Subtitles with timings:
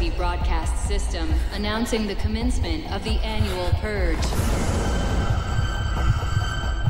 [0.00, 4.16] emergency broadcast system announcing the commencement of the annual purge.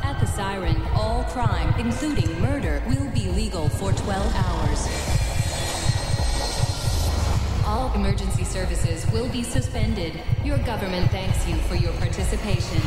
[0.03, 4.87] At the siren, all crime, including murder, will be legal for 12 hours.
[7.65, 10.21] All emergency services will be suspended.
[10.45, 12.81] Your government thanks you for your participation.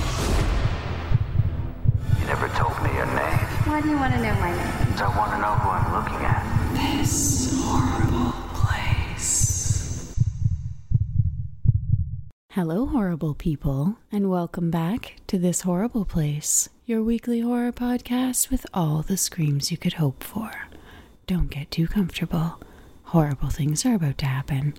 [2.19, 3.39] You never told me your name,
[3.69, 4.97] Why do you want to know my name?
[4.97, 6.45] so I want to know who I'm looking at.
[12.55, 18.65] Hello, horrible people, and welcome back to This Horrible Place, your weekly horror podcast with
[18.73, 20.53] all the screams you could hope for.
[21.27, 22.61] Don't get too comfortable.
[23.07, 24.75] Horrible things are about to happen.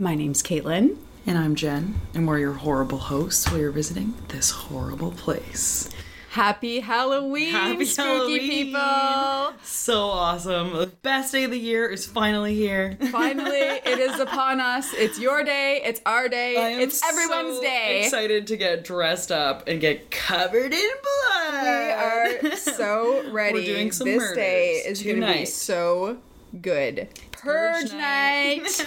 [0.00, 0.96] My name's Caitlin.
[1.28, 5.90] And I'm Jen, and we're your horrible hosts while you're visiting this horrible place.
[6.30, 8.50] Happy Halloween, Happy spooky Halloween.
[8.50, 9.52] people!
[9.62, 10.76] So awesome.
[10.76, 12.98] The best day of the year is finally here.
[13.10, 14.92] Finally, it is upon us.
[14.92, 18.02] It's your day, it's our day, it's everyone's so day.
[18.04, 21.62] Excited to get dressed up and get covered in blood.
[21.62, 23.54] We are so ready.
[23.60, 26.18] We're doing some this day is going to be so
[26.60, 27.08] good.
[27.42, 28.64] Purge, night.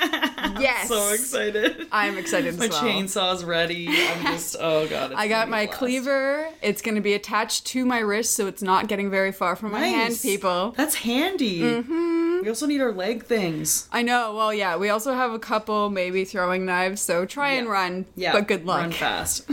[0.60, 0.88] yes.
[0.88, 1.88] so excited.
[1.92, 2.82] I'm excited as My well.
[2.82, 3.88] chainsaw's ready.
[3.90, 5.14] I'm just oh god.
[5.14, 6.48] I got my cleaver.
[6.62, 9.72] It's going to be attached to my wrist, so it's not getting very far from
[9.72, 10.74] my hand, people.
[10.78, 11.62] That's handy.
[11.62, 12.42] Mm-hmm.
[12.42, 13.88] We also need our leg things.
[13.92, 14.36] I know.
[14.36, 18.06] Well, yeah, we also have a couple maybe throwing knives, so try and run.
[18.16, 18.82] Yeah, But good luck.
[18.82, 19.48] Run fast.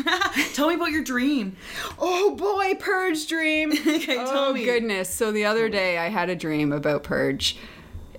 [0.55, 1.57] Tell me about your dream.
[1.99, 3.73] Oh boy, Purge dream.
[3.73, 5.11] Okay, oh goodness.
[5.13, 7.57] So the other day I had a dream about Purge.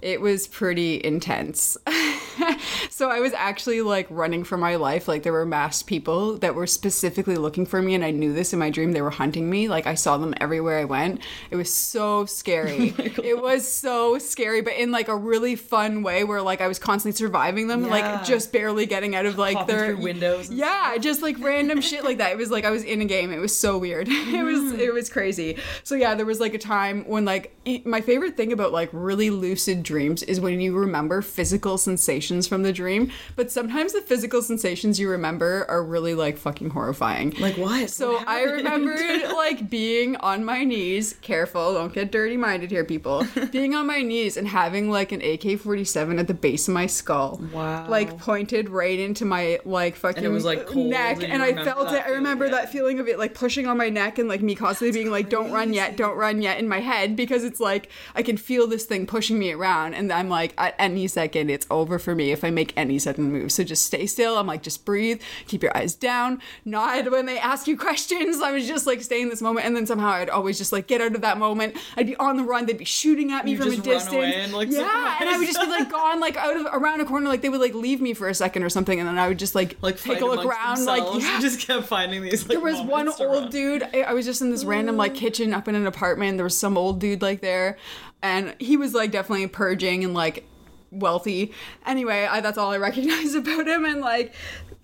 [0.02, 1.78] It was pretty intense.
[2.90, 5.08] so I was actually like running for my life.
[5.08, 8.54] Like there were masked people that were specifically looking for me and I knew this
[8.54, 8.92] in my dream.
[8.94, 9.68] They were hunting me.
[9.68, 11.22] Like I saw them everywhere I went.
[11.52, 12.94] It was so scary.
[12.98, 16.80] it was so scary, but in like a really fun way where like I was
[16.80, 17.90] constantly surviving them, Yeah.
[17.92, 22.04] like just barely getting out of like Popping their windows Yeah, just like random shit
[22.04, 22.32] like that.
[22.32, 23.32] It was like I was in a game.
[23.32, 24.08] It was so weird.
[24.12, 24.78] it was Mm.
[24.80, 25.58] it was crazy.
[25.84, 27.56] So yeah, there was like a time when like
[27.86, 32.62] my favorite thing about like really lucid dreams is when you remember physical sensations from
[32.62, 37.32] the dream, but sometimes the physical sensations you remember are really like fucking horrifying.
[37.40, 37.90] Like what?
[37.90, 42.86] So What I remembered like being on my knees, careful, don't get dirty minded here,
[42.86, 43.26] people.
[43.52, 46.86] being on my knees and having like an AK 47 at the base of my
[46.86, 47.42] skull.
[47.52, 47.90] Wow.
[47.90, 51.24] Like pointed right into my like fucking it was, like, neck.
[51.24, 51.96] and And I felt it.
[51.96, 52.52] I feeling, remember yeah.
[52.52, 55.30] that feeling of it like pushing on my neck and like me constantly being like,
[55.30, 58.68] don't run yet, don't run yet in my head because it's like I can feel
[58.68, 59.79] this thing pushing me around.
[59.88, 63.32] And I'm like, at any second, it's over for me if I make any sudden
[63.32, 63.52] move.
[63.52, 64.38] So just stay still.
[64.38, 68.42] I'm like, just breathe, keep your eyes down, nod when they ask you questions.
[68.42, 69.66] I was just like stay in this moment.
[69.66, 71.78] And then somehow I'd always just like get out of that moment.
[71.96, 72.66] I'd be on the run.
[72.66, 74.36] They'd be shooting at me You from a distance.
[74.36, 75.18] and, like, yeah.
[75.20, 77.30] And I would just be like gone like out of around a corner.
[77.30, 79.00] Like they would like leave me for a second or something.
[79.00, 80.86] And then I would just like, like take a look around.
[80.86, 81.36] Like, yeah.
[81.36, 82.44] You just kept finding these.
[82.44, 83.50] Like, There was one old run.
[83.50, 83.84] dude.
[83.94, 85.18] I I was just in this random like mm.
[85.18, 86.38] kitchen up in an apartment.
[86.38, 87.78] There was some old dude like there,
[88.22, 90.46] and he was like definitely purging and like
[90.92, 91.54] wealthy.
[91.86, 93.86] Anyway, I, that's all I recognize about him.
[93.86, 94.34] And like,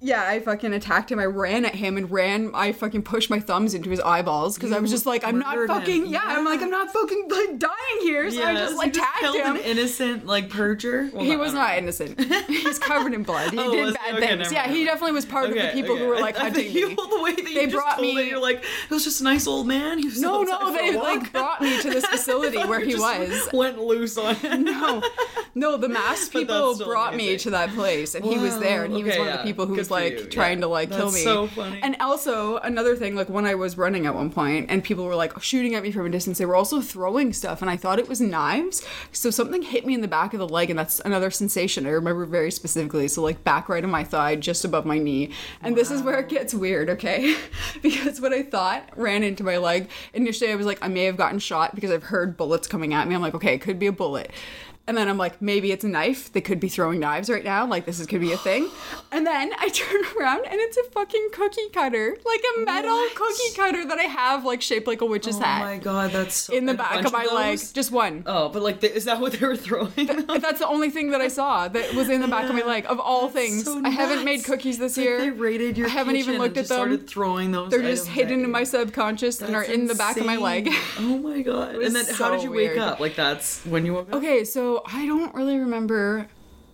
[0.05, 1.19] yeah, I fucking attacked him.
[1.19, 2.51] I ran at him and ran.
[2.53, 5.57] I fucking pushed my thumbs into his eyeballs because I was just like, I'm not
[5.67, 6.05] fucking.
[6.07, 8.29] Yeah, I'm like, I'm not fucking like dying here.
[8.29, 9.55] So I just like tagged killed him.
[9.55, 11.11] an innocent like purger.
[11.11, 12.19] Well, He no, was not innocent.
[12.47, 13.51] He's covered in blood.
[13.51, 14.51] He Oh, did bad Okay, things.
[14.51, 16.03] Yeah, mind, he definitely was part Okay, of the people okay.
[16.03, 16.95] who were I- like I hunting think you- me.
[16.95, 19.21] the way that you They just brought told me- it, you're like, it was just
[19.21, 19.97] a nice old man.
[19.97, 23.49] He was No, no, they like brought me to this facility where he just was.
[23.53, 24.63] Went loose on him.
[24.65, 25.01] No,
[25.55, 28.93] no, the masked But people brought me to that place, and he was there, and
[28.95, 30.61] he was one of the people who was like you, trying yeah.
[30.61, 31.23] to like kill That's me.
[31.23, 31.79] so funny.
[31.81, 35.15] And also another thing, like when I was running at one point, and people were
[35.15, 37.99] like shooting at me from a distance, they were also throwing stuff, and I thought
[37.99, 38.85] it was knives.
[39.11, 41.89] So something hit me in the back of the leg, and that's another sensation I
[41.89, 43.07] remember very specifically.
[43.07, 46.19] So like back right of my thigh, just above my knee, and this is where
[46.19, 47.35] it gets weird, okay?
[47.81, 49.89] because what I thought ran into my leg.
[50.13, 53.07] Initially, I was like, I may have gotten shot because I've heard bullets coming at
[53.07, 53.15] me.
[53.15, 54.31] I'm like, okay, it could be a bullet.
[54.87, 56.31] And then I'm like, maybe it's a knife.
[56.31, 57.65] They could be throwing knives right now.
[57.65, 58.69] Like this is could be a thing.
[59.11, 63.15] And then I turn around and it's a fucking cookie cutter, like a metal What?
[63.15, 66.11] cookie cutter that I have, like shaped like a witch's Oh hat, Oh my god,
[66.11, 67.59] that's so, in the back of my leg.
[67.73, 68.23] Just one.
[68.27, 69.91] Oh, but like, the, is that what they were throwing?
[69.95, 72.63] But That's the only thing that I saw that was in the back of my
[72.63, 72.85] leg.
[72.87, 75.19] Of all things, so I haven't made cookies this It's like year.
[75.19, 76.77] they raided your I haven't even looked at just them.
[76.77, 77.71] Started throwing those.
[77.71, 80.69] They're just hidden in my subconscious and are That's in the back of my leg.
[80.99, 81.75] Oh my god!
[81.85, 82.77] And then how did so you wake weird.
[82.77, 82.99] up?
[82.99, 84.15] Like that's when you woke up.
[84.15, 86.27] Okay, so I don't really remember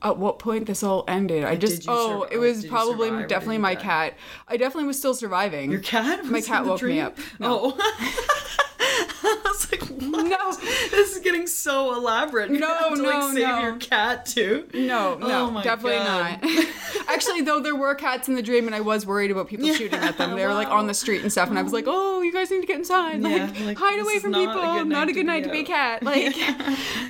[0.04, 1.44] at what point this all ended.
[1.44, 4.16] I just oh, sur- it was probably definitely my cat.
[4.48, 5.72] I definitely was still surviving.
[5.72, 6.26] Your cat?
[6.26, 7.18] My cat woke me up.
[7.40, 7.76] No.
[7.78, 8.58] Oh.
[9.24, 10.26] I was like, what?
[10.26, 10.52] No.
[10.90, 12.50] This is getting so elaborate.
[12.52, 13.60] You No, have to, no, like, save no.
[13.62, 14.68] your cat too.
[14.74, 16.40] No, oh no, Oh definitely God.
[16.42, 16.66] not.
[17.10, 20.00] Actually, though, there were cats in the dream, and I was worried about people shooting
[20.00, 20.36] at them.
[20.36, 22.50] They were like on the street and stuff, and I was like, "Oh, you guys
[22.50, 24.86] need to get inside, like, Yeah, like, hide away from not people.
[24.86, 26.36] not a to good be night to be a out." cat." Like,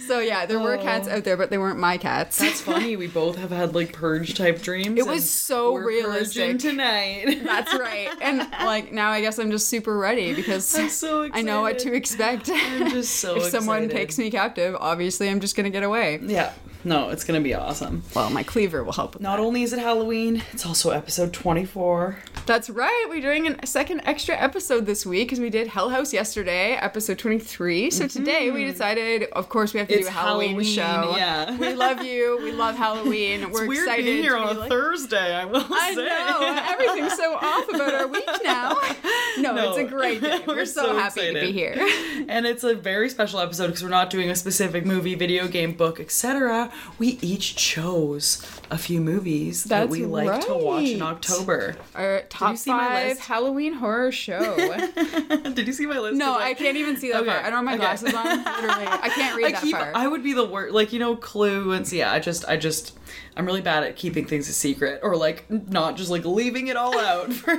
[0.07, 0.81] so yeah, there were oh.
[0.81, 1.17] cats Oh.
[1.17, 2.37] out there, but they weren't my cats.
[2.37, 2.95] That's funny.
[2.95, 4.99] We both have had like purge type dreams.
[4.99, 6.59] It was so we're realistic.
[6.59, 7.39] tonight.
[7.43, 8.09] That's right.
[8.21, 11.79] And like now, I guess I'm just super ready because I'm so I know what
[11.79, 12.49] to expect.
[12.51, 13.97] I'm just so if someone excited.
[13.97, 16.19] takes me captive, obviously I'm just gonna get away.
[16.23, 16.53] Yeah.
[16.83, 18.03] No, it's gonna be awesome.
[18.15, 19.43] Well, my cleaver will help with Not that.
[19.43, 22.17] only is it Halloween, it's also episode 24.
[22.47, 23.05] That's right.
[23.07, 27.19] We're doing a second extra episode this week because we did Hell House yesterday, episode
[27.19, 27.91] 23.
[27.91, 29.99] So today we decided, of course, we have to Mm-hmm.
[30.01, 31.17] It's do a Halloween, Halloween, show.
[31.17, 31.57] yeah.
[31.57, 32.39] We love you.
[32.41, 33.41] We love Halloween.
[33.51, 36.05] We're it's weird excited being here on a like- Thursday, I will I say.
[36.05, 36.65] know.
[36.71, 38.75] Everything's so off about our week now.
[39.37, 39.69] No, No.
[39.69, 40.41] it's a great day.
[40.47, 41.75] We're, We're so, so happy to be here.
[42.27, 45.73] and it's a very special episode because we're not doing a specific movie, video game,
[45.73, 46.70] book, etc.
[46.97, 51.01] We each chose a few movies that That's we like to watch in.
[51.01, 51.75] October.
[51.95, 52.77] Our top see my
[53.13, 53.19] five?
[53.19, 54.55] Halloween horror show.
[55.53, 56.17] Did you see my list?
[56.17, 57.39] No, I can't even see that Okay, far.
[57.39, 57.79] I don't have my okay.
[57.81, 58.25] glasses on.
[58.43, 59.75] Literally, I can't read I that keep.
[59.75, 59.91] far.
[59.95, 60.73] I would be the worst.
[60.73, 62.11] Like you know, Clue and so yeah.
[62.11, 62.97] I just, I just,
[63.35, 66.75] I'm really bad at keeping things a secret or like not just like leaving it
[66.77, 67.31] all out.
[67.41, 67.51] For,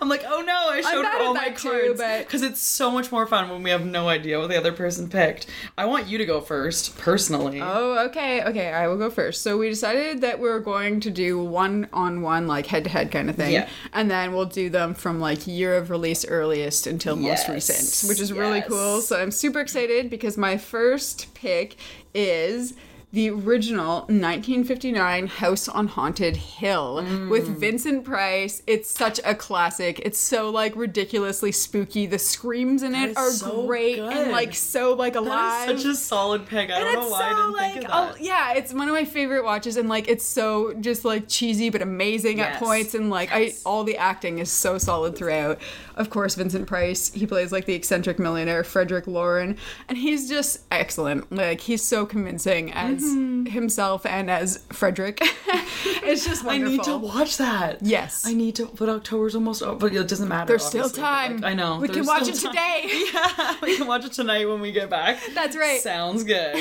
[0.00, 2.90] I'm like, oh no, I showed her all my that cards but- because it's so
[2.90, 5.46] much more fun when we have no idea what the other person picked.
[5.78, 7.60] I want you to go first, personally.
[7.62, 8.72] Oh, okay, okay.
[8.72, 9.42] I will go first.
[9.42, 12.90] So we decided that we are going to do one on one, like head to
[12.90, 13.68] head kind of thing, Yeah.
[13.92, 18.08] and then we'll do them from like year of release earliest until most Yes, recent,
[18.08, 19.00] which is really cool.
[19.00, 21.76] So I'm super excited because my first pick
[22.14, 22.74] is.
[23.12, 27.30] The original 1959 House on Haunted Hill Mm.
[27.30, 28.62] with Vincent Price.
[28.66, 30.00] It's such a classic.
[30.00, 32.06] It's so like ridiculously spooky.
[32.06, 35.68] The screams in it are so great and like so like alive.
[35.68, 36.68] That is such a solid pick.
[36.70, 37.28] I don't know why I
[37.62, 38.20] didn't think of oh, that.
[38.20, 41.80] yeah, it's one of my favorite watches, and like it's so just like cheesy but
[41.82, 43.62] amazing at points, and like Yes.
[43.64, 45.58] I all the acting is so solid throughout.
[45.94, 49.56] Of course, Vincent Price, he plays like the eccentric millionaire Frederick Loren,
[49.88, 51.32] and he's just excellent.
[51.32, 53.46] Like he's so convincing as Mm-hmm.
[53.46, 55.18] himself and as Frederick.
[56.02, 57.78] it's just I need to watch that.
[57.82, 58.24] Yes.
[58.26, 58.66] I need to.
[58.66, 59.78] But October's almost over.
[59.78, 60.48] But it doesn't matter.
[60.48, 61.36] There's still obviously, time.
[61.38, 61.78] like, I know.
[61.78, 62.52] We can watch it time.
[62.52, 62.82] today.
[63.16, 65.18] Yeah, we can watch it tonight when we get back.
[65.34, 65.80] That's right.
[65.80, 66.56] Sounds good.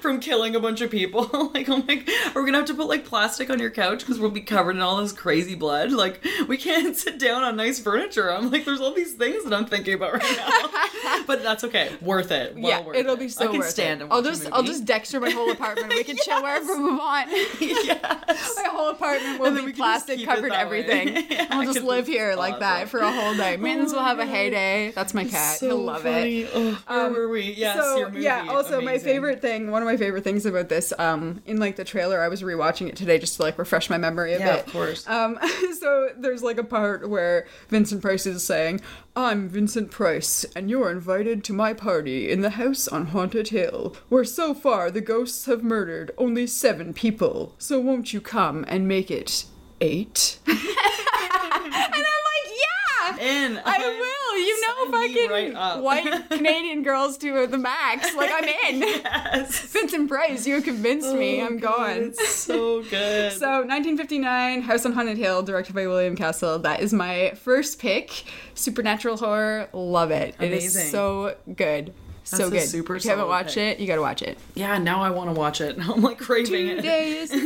[0.00, 1.28] From killing a bunch of people.
[1.54, 2.02] like, oh my,
[2.34, 4.76] are we gonna have to put like plastic on your couch because we'll be covered
[4.76, 5.92] in all this crazy blood?
[5.92, 8.32] Like, we can't sit down on nice furniture.
[8.32, 11.22] I'm like, there's all these things that I'm thinking about right now.
[11.26, 11.90] but that's okay.
[12.00, 12.54] Worth it.
[12.56, 13.20] Well yeah, worth it'll it.
[13.20, 14.04] be so I can worth stand it.
[14.04, 15.88] and I'll just I'll just Dexter my whole apartment.
[15.94, 17.28] We can chill wherever we want.
[17.60, 18.54] yes.
[18.56, 21.26] My whole apartment will be we can just plastic covered everything.
[21.32, 23.56] Yeah, I'll just live here like that for a whole day.
[23.56, 24.92] Mittens Oh will have a heyday.
[24.94, 25.58] That's my cat.
[25.60, 26.50] He'll love it.
[26.54, 27.52] Oh, where Um, were we?
[27.52, 28.22] Yes, so your movie.
[28.24, 31.76] yeah, also my favorite thing, one of my favorite things about this, um, in like
[31.76, 34.56] the trailer, I was rewatching it today just to like refresh my memory a Yeah,
[34.56, 34.66] bit.
[34.66, 35.08] of course.
[35.08, 35.38] Um,
[35.80, 38.80] so there's like a part where Vincent Price is saying,
[39.14, 43.94] "I'm Vincent Price, and you're invited to my party in the house on Haunted Hill,
[44.08, 47.54] where so far the ghosts have murdered only seven people.
[47.58, 49.44] So won't you come and make it
[49.82, 50.38] eight?
[50.46, 53.11] and I'm like, yeah.
[53.22, 53.60] In.
[53.64, 54.38] I will.
[54.38, 58.14] You know, Sign me fucking right white Canadian girls to the max.
[58.14, 58.80] Like I'm in.
[58.80, 59.60] Yes.
[59.72, 61.40] Vincent Price, you convinced me.
[61.40, 62.02] Oh, I'm God, going.
[62.08, 63.32] It's so good.
[63.32, 66.58] So 1959, House on Haunted Hill, directed by William Castle.
[66.58, 68.24] That is my first pick.
[68.54, 70.34] Supernatural horror, love it.
[70.40, 70.90] It is Amazing.
[70.90, 71.92] so good.
[72.24, 72.68] so That's a good.
[72.68, 73.78] super if you haven't watched pick.
[73.78, 74.38] it, you gotta watch it.
[74.54, 75.76] yeah, now I want to watch it.
[75.78, 76.76] I'm like craving it.
[76.76, 77.40] Today is the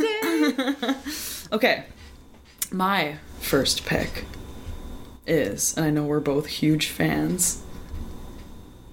[1.51, 1.55] day.
[1.55, 1.83] Okay.
[2.71, 4.25] My first pick
[5.27, 7.61] is, and I know we're both huge fans,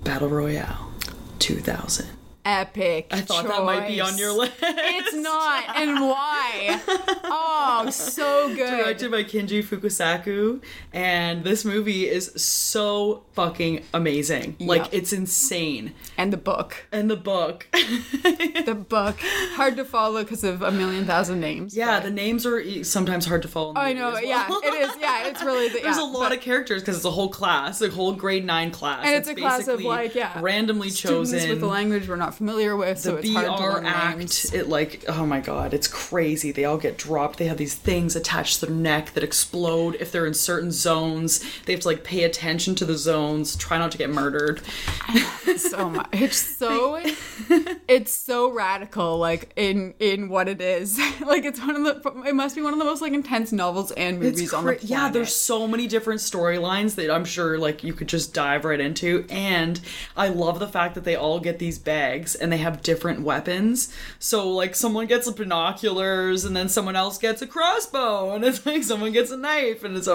[0.03, 0.91] Battle Royale
[1.39, 2.24] 2000.
[2.45, 3.07] Epic.
[3.11, 4.51] I thought that might be on your choice.
[4.51, 4.55] list.
[4.63, 6.81] It's not, and why?
[7.25, 8.69] Oh, so good.
[8.71, 14.57] Directed by Kinji Fukasaku, and this movie is so fucking amazing.
[14.61, 15.95] Like it's insane.
[16.19, 16.87] And the book.
[16.93, 17.67] And the book.
[17.73, 19.17] The book.
[19.55, 21.77] Hard to follow because of a million thousand names.
[21.77, 23.69] yeah, but- the names are sometimes hard to follow.
[23.71, 24.91] In the I know, as yeah, it is.
[25.01, 27.29] Yeah, it's really the, There's yeah, a lot but- of characters because it's a whole
[27.31, 30.91] class, a whole grade nine class, and it's a class of basically like yeah, randomly
[30.91, 33.63] students chosen with the language we're not not familiar with, so it's hard to BR
[33.75, 34.53] learn act, names.
[34.53, 36.53] it like oh my god, it's crazy.
[36.53, 37.39] They all get dropped.
[37.39, 41.41] They have these things attached to their neck that explode if they're in certain zones.
[41.65, 44.61] They have to like pay attention to the zones, try not to get murdered.
[45.57, 46.09] so much.
[46.13, 47.01] It's so
[47.89, 50.99] it's so radical, like in in what it is.
[51.27, 52.25] like it's one of the.
[52.29, 54.73] It must be one of the most like intense novels and movies It's on the
[54.73, 54.91] cra- planet.
[54.91, 58.81] yeah, there's so many different storylines that I'm sure like you could just dive right
[58.81, 59.81] into, and
[60.17, 63.93] I love the fact that they all get these bags and they have different weapons.
[64.21, 68.85] So like someone gets binoculars, and then someone else gets a crossbow, and it's like
[68.85, 70.09] someone gets a knife, and it's.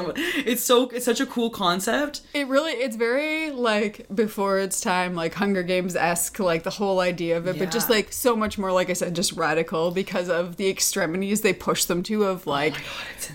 [0.46, 2.22] It's so it's such a cool concept.
[2.34, 7.00] It really, it's very like before its time, like Hunger Games esque, like the whole
[7.00, 10.30] idea of it, but just like so much more, like I said, just radical because
[10.30, 12.24] of the extremities they push them to.
[12.26, 12.76] Of oh like,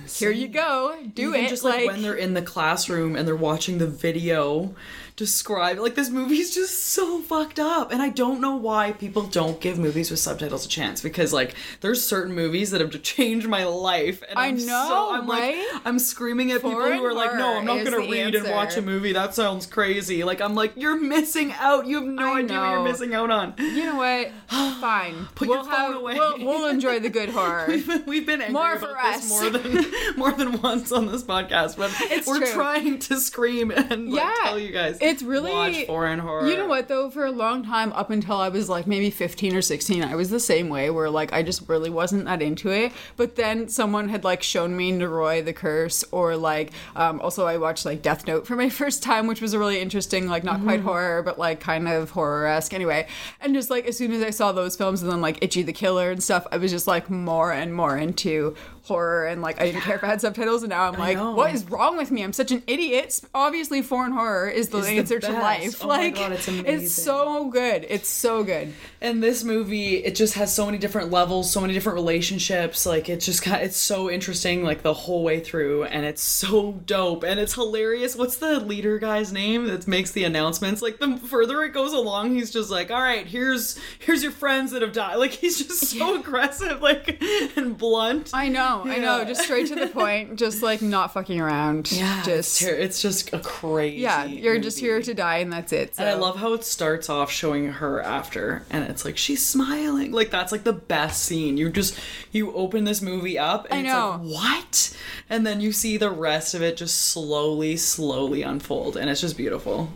[0.09, 1.49] here you go, do Even it.
[1.49, 4.75] just like, when they're in the classroom and they're watching the video
[5.17, 9.61] describe like this movie's just so fucked up and i don't know why people don't
[9.61, 13.63] give movies with subtitles a chance because like there's certain movies that have changed my
[13.63, 15.57] life and I I'm know, so, i'm right?
[15.57, 18.77] like i'm screaming at people who are like no i'm not gonna read and watch
[18.77, 22.39] a movie that sounds crazy like i'm like you're missing out you have no I
[22.41, 24.33] idea what you're missing out on you know what?
[24.81, 25.27] Fine.
[25.35, 26.15] Put we'll your phone have away.
[26.15, 27.67] We'll, we'll enjoy the good horror.
[28.07, 29.41] We've been angry More about for this us.
[29.41, 32.53] more than more than once on this podcast, but It's we're true.
[32.53, 34.99] trying to scream and like, Yeah, tell you guys.
[35.05, 36.47] It's really- watch foreign horror.
[36.49, 37.11] You know what though?
[37.11, 40.31] For a long time, up until I was like maybe 15 or 16, I was
[40.31, 42.93] the same way where like I just really wasn't that into it.
[43.17, 47.57] But then someone had like shown me Noroi the Curse, or like um, also I
[47.59, 50.63] watched like Death Note for my first time, which was a really interesting, like not
[50.63, 53.07] quite horror, but like kind of horror esque anyway.
[53.41, 55.73] And just like as soon as I saw those films and then like Ichi the
[55.73, 58.55] Killer and stuff, I was just like more and more into
[58.85, 60.63] horror and like I didn't care if I had subtitles.
[60.63, 62.23] And now I'm like, what is wrong with me?
[62.23, 63.21] I'm such an idiot.
[63.35, 65.83] Obviously, foreign horror is the the answer to life.
[65.83, 67.87] Oh my like God, it's it's so good.
[67.89, 68.73] It's so good.
[69.01, 72.87] And this movie, it just has so many different levels, so many different relationships.
[72.87, 76.73] Like it's just kind, it's so interesting, like the whole way through, and it's so
[76.73, 78.17] dope and it's hilarious.
[78.17, 80.83] What's the leader guy's name that makes the announcements?
[80.83, 84.73] Like the further it goes along, he's just like, all right, here's here's your friends
[84.73, 85.17] that have died.
[85.17, 87.23] Like he's just so aggressive, like
[87.57, 88.31] and blunt.
[88.33, 89.25] I know, I know.
[89.25, 90.37] Just straight to the point.
[90.37, 91.89] Just like not fucking around.
[91.93, 93.99] it's, just it's just a crazy.
[93.99, 94.25] yeah.
[94.25, 95.95] You're just here to die, and that's it.
[95.99, 100.13] And I love how it starts off showing her after, and it's like she's smiling.
[100.13, 101.57] Like that's like the best scene.
[101.57, 101.99] You just
[102.33, 104.21] you open this movie up, and I it's know.
[104.23, 104.97] like what?
[105.31, 109.37] And then you see the rest of it just slowly, slowly unfold, and it's just
[109.37, 109.91] beautiful.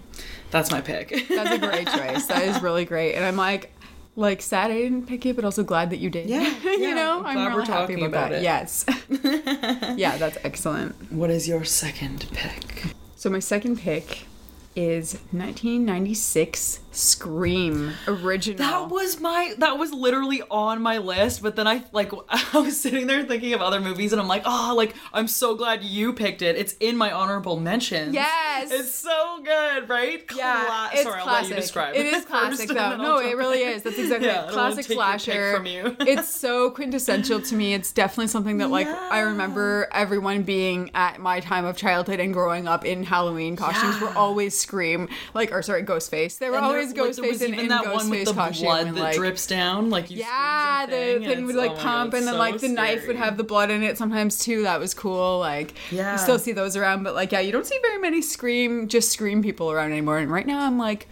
[0.50, 1.26] That's my pick.
[1.28, 2.26] That's a great choice.
[2.26, 3.14] That is really great.
[3.14, 3.70] And I'm like,
[4.18, 6.28] like sad I didn't pick it, but also glad that you did.
[6.28, 8.38] Yeah, you yeah, know, I'm I'm, glad really we're happy talking about, about that.
[8.38, 8.42] it.
[8.42, 9.96] Yes.
[9.98, 10.94] yeah, that's excellent.
[11.12, 12.94] what is your second pick?
[13.16, 14.27] So my second pick
[14.78, 18.58] is 1996 Scream original.
[18.58, 22.80] That was my that was literally on my list, but then I like I was
[22.80, 26.12] sitting there thinking of other movies and I'm like, oh, like I'm so glad you
[26.12, 26.56] picked it.
[26.56, 28.14] It's in my honorable mentions.
[28.14, 28.72] Yes.
[28.72, 30.24] It's so good, right?
[30.34, 31.42] Yeah, Cla- it's Sorry, I'll classic.
[31.50, 32.96] let you describe It is classic, though.
[32.96, 33.82] No, it really is.
[33.84, 34.48] That's exactly Yeah, it.
[34.48, 35.56] I don't wanna Classic take your pick slasher.
[35.56, 35.96] from you.
[36.00, 37.74] it's so quintessential to me.
[37.74, 42.32] It's definitely something that, like, I remember everyone being at my time of childhood and
[42.32, 44.14] growing up in Halloween costumes were Yeah.
[44.16, 46.36] always Scream, like, or sorry, Ghostface.
[46.38, 48.26] They were And there- always like, there was Ghostface in, even in that one with
[48.26, 48.66] the costume.
[48.66, 52.12] blood and, that like, drips down, like you yeah, the thing, would like oh pump,
[52.12, 54.64] God, and then so like the knife would have the blood in it sometimes too.
[54.64, 55.38] That was cool.
[55.38, 56.12] Like, Yeah.
[56.12, 59.10] you still see those around, but like, yeah, you don't see very many scream, just
[59.10, 60.18] scream people around anymore.
[60.18, 61.08] And right now, I'm like,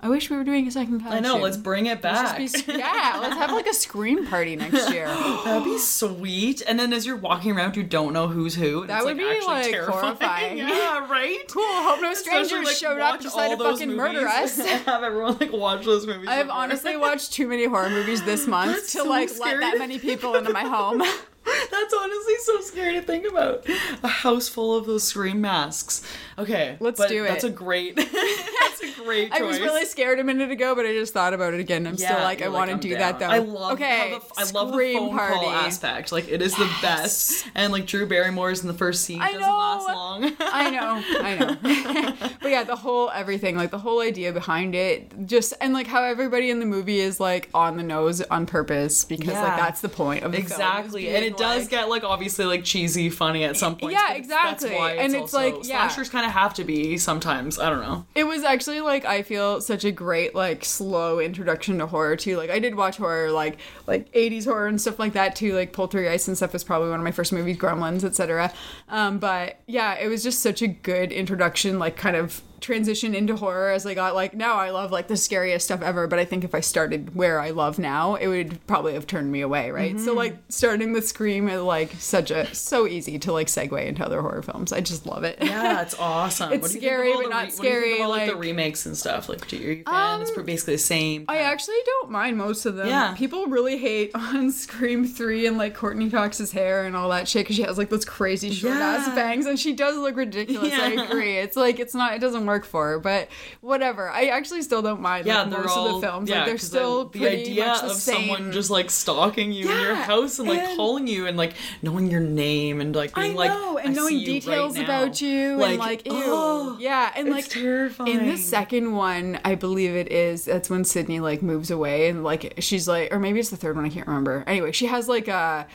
[0.00, 1.16] I wish we were doing a second costume.
[1.16, 1.38] I know.
[1.38, 2.66] Let's bring it Let's back.
[2.66, 5.06] be, yeah, let's have like a scream party next year.
[5.44, 6.62] That'd be sweet.
[6.68, 8.86] And then as you're walking around, you don't know who's who.
[8.86, 10.58] That would be, actually like, terrifying.
[10.58, 10.68] horrowfine.
[10.68, 11.38] Yeah, right.
[11.50, 11.64] Cool.
[11.66, 14.56] Hope no strangers like, showed up decided to fucking murder us.
[14.84, 16.28] have everyone like watch those movies.
[16.28, 16.60] I've before.
[16.60, 19.58] honestly watched too many horror movies this month That's to so like scary.
[19.60, 21.02] let that many people into my home.
[21.70, 23.66] That's honestly so scary to think about.
[24.02, 26.02] A house full of those scream masks.
[26.38, 27.28] Okay, Let's but do it.
[27.38, 27.96] That's a great.
[27.96, 29.40] that's a great choice.
[29.40, 31.86] I was really scared a minute ago, but I just thought about it again.
[31.86, 32.98] I'm still like, I you're want to do down.
[32.98, 33.26] that though.
[33.26, 35.34] I love okay, the, I love the phone party.
[35.34, 36.12] call aspect.
[36.12, 37.48] Like it is the best.
[37.54, 39.56] And like Drew Barrymore's in the first scene I doesn't know.
[39.56, 40.32] last long.
[40.40, 42.28] I know, I know.
[42.40, 46.02] but yeah, the whole everything, like the whole idea behind it, just and like how
[46.04, 49.42] everybody in the movie is like on the nose on purpose because Yeah.
[49.42, 52.44] like that's the point of the film, Exactly, and it does like- get like obviously
[52.44, 53.92] like cheesy, funny at some point.
[53.92, 54.76] Yeah, exactly.
[54.76, 55.88] And it's, like, yeah.
[55.88, 57.58] slashers kind of have to be sometimes.
[57.58, 58.06] I don't know.
[58.14, 62.36] It was actually like I feel such a great like slow introduction to horror too.
[62.36, 65.54] Like I did watch horror like like 80s horror and stuff like that too.
[65.54, 68.52] Like Poltergeist and stuff was probably one of my first movies, Gremlins, etc.
[68.88, 73.36] Um, but yeah, it was just such a good introduction, like kind of transition into
[73.36, 76.06] horror as I got like now I love like the scariest stuff ever.
[76.06, 79.30] But I think if I started where I love now, it would probably have turned
[79.32, 79.98] me away, right?
[79.98, 80.16] So mm-hmm.
[80.16, 84.20] like starting with Scream is like such a so easy to like segue into other
[84.20, 84.72] horror films.
[84.72, 85.38] I just love it.
[85.40, 86.52] Yeah, it's awesome.
[86.52, 88.08] It's What do you think of scary, but not what do you think scary, all,
[88.10, 89.28] like, the remakes and stuff.
[89.28, 90.20] Like, do you, are you a fan?
[90.22, 91.24] it's um, basically the same.
[91.28, 92.88] I actually don't mind most of them.
[92.88, 93.14] Yeah.
[93.14, 97.44] People really hate on Scream 3 and like Courteney Cox's hair and all that shit
[97.44, 99.14] because she has like those crazy short ass Yeah.
[99.14, 100.72] bangs and she does look ridiculous.
[100.72, 101.38] I agree.
[101.38, 103.28] It's like, it's not, it doesn't work for but
[103.60, 104.10] whatever.
[104.10, 106.28] I actually still don't mind yeah, like, most all of the films.
[106.28, 108.16] Yeah, like they're still the, the pretty idea much the of same.
[108.28, 111.54] someone just like stalking you in your house and like and- calling you and like
[111.82, 114.82] knowing your name and like I being like know, and "I knowing right details now."
[114.84, 118.10] about you, and like, ew, oh, yeah, and like terrifying.
[118.18, 120.46] In the second one, I believe it is.
[120.46, 123.76] That's when Sidney like moves away, and like she's like, or maybe it's the third
[123.76, 123.84] one.
[123.84, 124.44] I can't remember.
[124.46, 125.38] Anyway, she has like a.
[125.38, 125.66] A,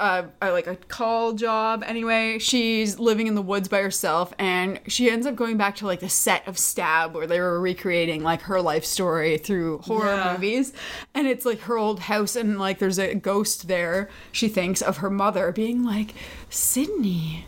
[0.00, 5.08] a, like a call job anyway she's living in the woods by herself and she
[5.08, 8.42] ends up going back to like the set of stab where they were recreating like
[8.42, 10.32] her life story through horror Yeah.
[10.32, 10.72] movies
[11.14, 14.96] and it's like her old house and like there's a ghost there she thinks of
[14.98, 16.14] her mother being like
[16.50, 17.44] sidney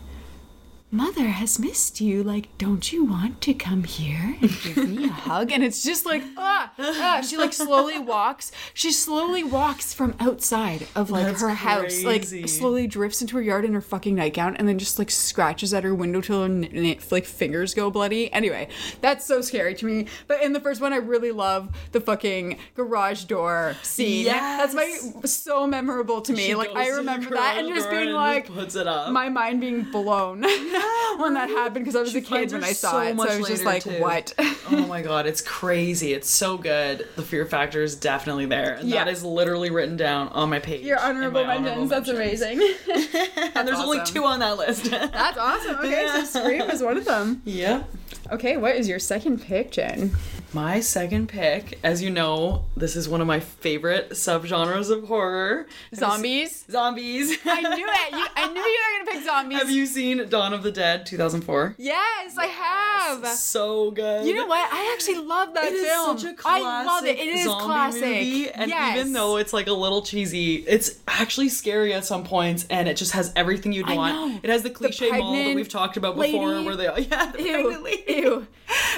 [0.94, 2.22] Mother has missed you.
[2.22, 5.50] Like, don't you want to come here and give me a hug?
[5.50, 7.20] And it's just like, ah, ah.
[7.20, 8.52] She like slowly walks.
[8.74, 12.46] She slowly walks from outside of like That's her house, like crazy.
[12.46, 15.82] slowly drifts into her yard in her fucking nightgown, and then just like scratches at
[15.82, 18.32] her window till her n- n- like fingers go bloody.
[18.32, 18.68] Anyway,
[19.00, 20.06] that's so scary to me.
[20.28, 24.26] But in the first one, I really love the fucking garage door scene.
[24.26, 26.46] That's my so memorable to me.
[26.46, 28.46] She like goes I to the remember that and garage just door being and like,
[28.46, 29.10] puts it up.
[29.10, 30.44] my mind being blown
[31.18, 33.16] when that happened because I was She a kid when I saw so it.
[33.16, 34.00] So I was just like, too.
[34.00, 34.32] what?
[34.38, 36.12] oh my god, it's crazy.
[36.12, 37.08] It's so good.
[37.16, 38.74] The fear factor is definitely there.
[38.74, 39.04] And Yeah.
[39.04, 40.84] that is literally written down on my page.
[40.84, 41.90] Your honorable mentions.
[41.90, 42.42] That's mentions.
[42.42, 42.74] amazing.
[43.56, 44.90] And there's only two on that list.
[44.90, 45.76] That's awesome.
[45.76, 46.24] Okay, Yeah.
[46.24, 47.40] so Scream is one of them.
[47.44, 47.84] Yeah.
[48.32, 50.16] Okay, what is your second pick, Jen?
[50.52, 55.66] My second pick, as you know, this is one of my favorite subgenres of horror.
[55.94, 56.64] Zombies.
[56.70, 57.36] Zombies.
[57.44, 58.12] I knew it.
[58.12, 58.93] You, I knew you were
[59.34, 59.58] zombies.
[59.58, 61.74] Have you seen Dawn of the Dead 2004?
[61.78, 63.26] Yes, I have.
[63.28, 64.26] So good.
[64.26, 64.68] You know what?
[64.72, 66.16] I actually love that It film.
[66.16, 67.18] It is such a classic I love it.
[67.18, 68.00] It is classic.
[68.02, 68.96] movie, and yes.
[68.98, 72.96] even though it's like a little cheesy, it's actually scary at some points, and it
[72.96, 74.40] just has everything you'd want.
[74.44, 76.64] It has the cliche mall that we've talked about before, lady.
[76.66, 77.86] where they yeah, the Ew.
[78.08, 78.46] Ew.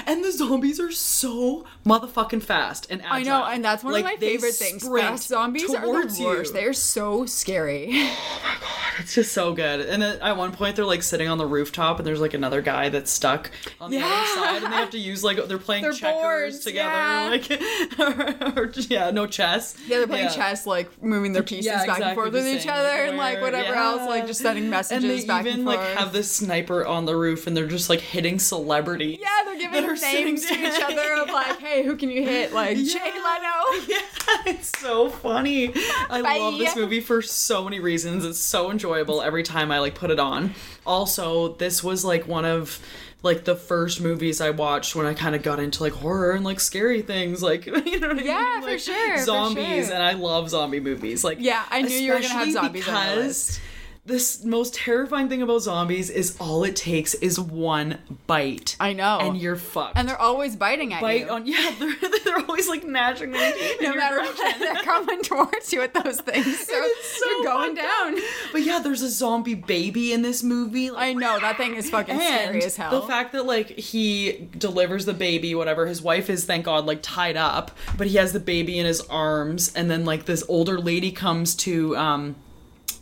[0.07, 3.12] And the zombies are so motherfucking fast and agile.
[3.14, 4.87] I know, and that's one Like, of my they favorite things.
[4.88, 6.25] Fast zombies are the you.
[6.26, 6.52] worst.
[6.55, 7.88] They're so scary.
[7.93, 9.81] Oh my god, it's just so good.
[9.81, 12.60] And then at one point they're like sitting on the rooftop and there's like another
[12.62, 14.06] guy that's stuck on the Yeah.
[14.06, 16.88] other side and they have to use like they're playing They're checkers boards, together.
[16.90, 17.28] yeah.
[17.30, 19.76] Like or, yeah, no chess.
[19.86, 20.34] Yeah, they're playing Yeah.
[20.34, 24.08] chess, like moving their pieces back and forth with each other, and like whatever else,
[24.08, 25.20] like just sending messages back And forth.
[25.20, 28.00] they back even and like have this sniper on the roof and they're just like
[28.00, 29.18] hitting celebrities.
[29.20, 32.22] yeah, they're giving are sitting names to each other of like, hey, who can you
[32.22, 32.52] hit?
[32.52, 33.86] Like Jay Leno.
[33.88, 33.98] Yeah,
[34.46, 35.72] it's so funny.
[36.10, 38.24] I love this movie for so many reasons.
[38.24, 40.55] It's so enjoyable every time I like put it on.
[40.87, 42.79] Also, this was like one of
[43.22, 46.44] like the first movies I watched when I kind of got into like horror and
[46.44, 48.62] like scary things, like you know what I Yeah, mean?
[48.62, 49.94] for Like, sure, for Zombies, sure.
[49.94, 51.24] and I love zombie movies.
[51.24, 53.61] Like Yeah, I knew you were gonna have zombies because list.
[54.07, 58.77] This most terrifying thing about zombies is all it takes is one bite.
[58.79, 59.19] I know.
[59.21, 59.99] and you're fucked.
[59.99, 61.29] And they're always biting at bite you.
[61.29, 63.79] on yeah, they're, they're always like gnashing their teeth.
[63.83, 66.45] no matter what, they're coming towards you with those things.
[66.61, 68.23] So, so you're going fucked down.
[68.53, 70.90] But yeah, there's a zombie baby in this movie.
[70.92, 73.01] Like, I know that thing is fucking scary as hell.
[73.01, 77.01] the fact that like he delivers the baby, whatever, his wife is thank God like
[77.03, 80.79] tied up, but he has the baby in his arms, and then like this older
[80.79, 82.37] lady comes to um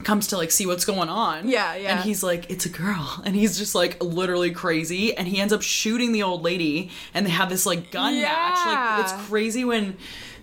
[0.03, 1.49] comes to like see what's going on.
[1.49, 1.95] Yeah, yeah.
[1.97, 3.23] And he's like, it's a girl.
[3.25, 5.17] And he's just like literally crazy.
[5.17, 8.67] And he ends up shooting the old lady and they have this like gun match.
[8.67, 9.01] Like Yeah.
[9.03, 9.97] it's crazy when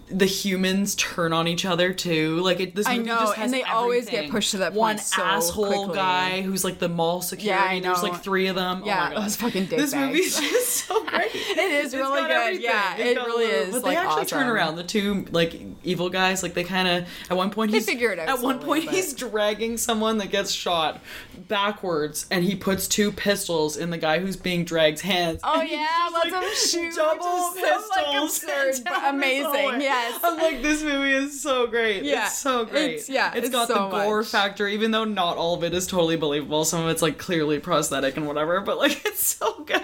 [0.10, 2.38] the humans turn on each other too.
[2.42, 4.74] Like it, this I movie know, just has and they always get pushed to that
[4.74, 5.96] One point so asshole quickly.
[5.96, 7.48] guy who's like the mall security.
[7.50, 7.94] Yeah, I know.
[7.94, 8.84] There's like three of them.
[8.86, 9.24] Yeah, oh my God.
[9.24, 10.08] those fucking This dickbags.
[10.08, 11.34] movie's just so great.
[11.34, 12.32] It is It's really good.
[12.32, 12.64] everything.
[12.64, 14.76] Yeah, It's it really is, But like, they actually turn around.
[14.76, 18.12] The two like evil guys, like they kind of at one point They he's figure
[18.12, 21.02] it out At one point but- he's dragging someone that gets shot
[21.48, 25.42] backwards, and he puts two pistols in the guy who's being dragged's hands.
[25.44, 29.82] Oh yeah, lots like, shoot, double which is so, like pistols absurd, but amazing.
[29.82, 30.20] Yes.
[30.24, 32.04] I'm like, this movie is so great.
[32.04, 32.84] Yeah, it's so great.
[32.92, 34.28] it's- yeah, it's it's got so the gore much.
[34.28, 36.64] factor, even though not all of it is totally believable.
[36.66, 39.82] Some of it's like clearly prosthetic and whatever, but like it's so good.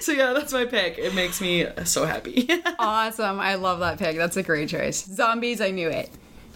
[0.00, 0.98] so yeah, that's my pick.
[0.98, 2.48] It makes me so happy.
[2.78, 3.40] awesome.
[3.40, 4.16] I love that pick.
[4.16, 5.07] That's a great choice.
[5.10, 6.10] Zombies, I knew it.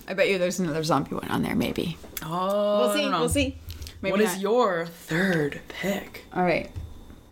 [0.08, 1.96] I bet you there's another zombie one on there, maybe.
[2.24, 3.08] oh, We'll see.
[3.08, 3.58] We'll see.
[4.02, 4.40] Maybe What is not.
[4.40, 6.24] your third pick?
[6.34, 6.70] All right.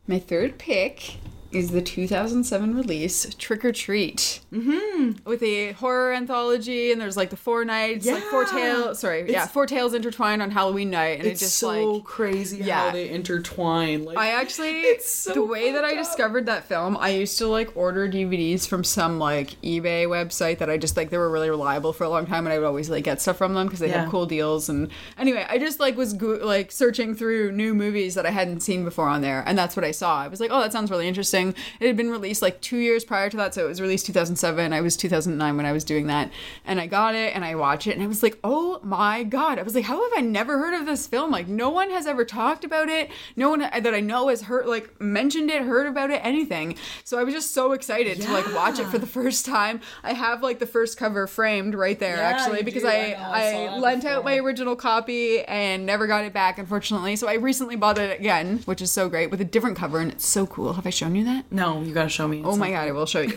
[0.07, 1.17] My third pick
[1.53, 4.41] is the 2007 release Trick 'r Treat.
[4.53, 5.29] Mm-hmm.
[5.29, 8.99] With a horror anthology, and there's like the four nights, like four tales.
[9.01, 12.59] Sorry, yeah, four tales intertwined on Halloween night, and It's it just so like crazy
[12.59, 12.87] yeah.
[12.87, 14.05] how they intertwine.
[14.05, 15.99] Like I actually It's so the way that I up.
[15.99, 20.71] discovered that film, I used to like order DVDs from some like eBay website that
[20.71, 22.91] I just like they were really reliable for a long time, and I would always
[22.91, 24.03] like get stuff from them because they Yeah.
[24.03, 24.69] had cool deals.
[24.69, 28.61] And anyway, I just like was go- like searching through new movies that I hadn't
[28.61, 30.21] seen before on there, and that's what I saw.
[30.21, 31.40] I was like, oh, that sounds really interesting.
[31.49, 34.73] It had been released like two years prior to that, so it was released 2007.
[34.73, 36.31] I was 2009 when I was doing that,
[36.65, 39.59] and I got it and I watched it, and I was like, oh my god!
[39.59, 41.31] I was like, how have I never heard of this film?
[41.31, 43.11] Like, no one has ever talked about it.
[43.37, 46.77] No one that I know has heard like mentioned it, heard about it, anything.
[47.05, 49.81] So I was just so excited to like watch it for the first time.
[50.03, 52.89] I have like the first cover framed right there Yeah, actually because do.
[52.89, 57.17] I I I lent out my original copy and never got it back unfortunately.
[57.17, 60.11] So I recently bought it again, which is so great with a different cover and
[60.13, 60.75] it's so cool.
[60.75, 61.30] Have I shown you that?
[61.51, 62.43] No, you gotta show me.
[62.45, 63.37] Oh my god, I will show you.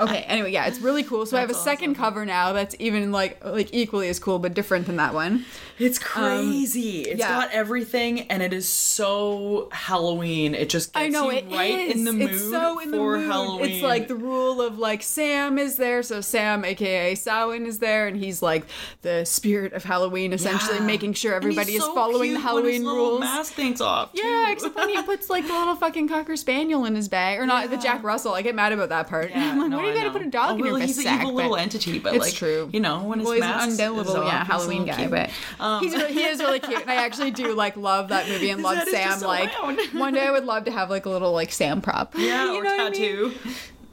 [0.00, 1.26] okay, anyway, yeah, it's really cool.
[1.26, 4.38] So I have a That's second cover now that's even like like equally as cool
[4.38, 5.44] but different than that one.
[5.78, 7.02] It's crazy.
[7.02, 7.28] it's Um, yeah.
[7.40, 10.54] got everything, and it is so Halloween.
[10.54, 11.96] It just gets I know you it right is.
[11.96, 13.26] in the mood it's so in the for mood.
[13.30, 13.70] Halloween.
[13.70, 18.06] It's like the rule of like Sam is there, so Sam, aka Samhain, is there,
[18.08, 18.64] and he's like
[19.02, 20.84] the spirit of Halloween, essentially Yeah.
[20.86, 23.20] making sure everybody is so following the cute when his Halloween rules.
[23.20, 24.10] Mask takes off.
[24.14, 27.46] Yeah, except when he puts like the little fucking cocker spaniel in his bag, or
[27.46, 28.34] not the Jack Russell.
[28.34, 29.30] I get mad about that part.
[29.30, 30.78] Yeah, I'm like, no, what are you I gonna put a dog oh, in well,
[30.78, 32.70] your he's an evil little entity, but it's like, true.
[32.72, 35.10] You know, when his well, he's mask is off, yeah Halloween guy, cute.
[35.10, 38.28] but Um, he's really, he is really cute, and I actually do like love that
[38.28, 39.20] movie and love Sam.
[39.20, 39.52] like
[39.94, 42.14] one day I would love to have like a little like Sam prop.
[42.16, 42.92] Yeah, you or know what I mean?
[42.92, 43.32] tattoo.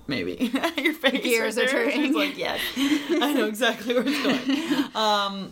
[0.07, 1.23] Maybe your face.
[1.23, 2.05] gears right are turning.
[2.05, 4.95] She's like, yes, I know exactly where it's going.
[4.95, 5.49] Um,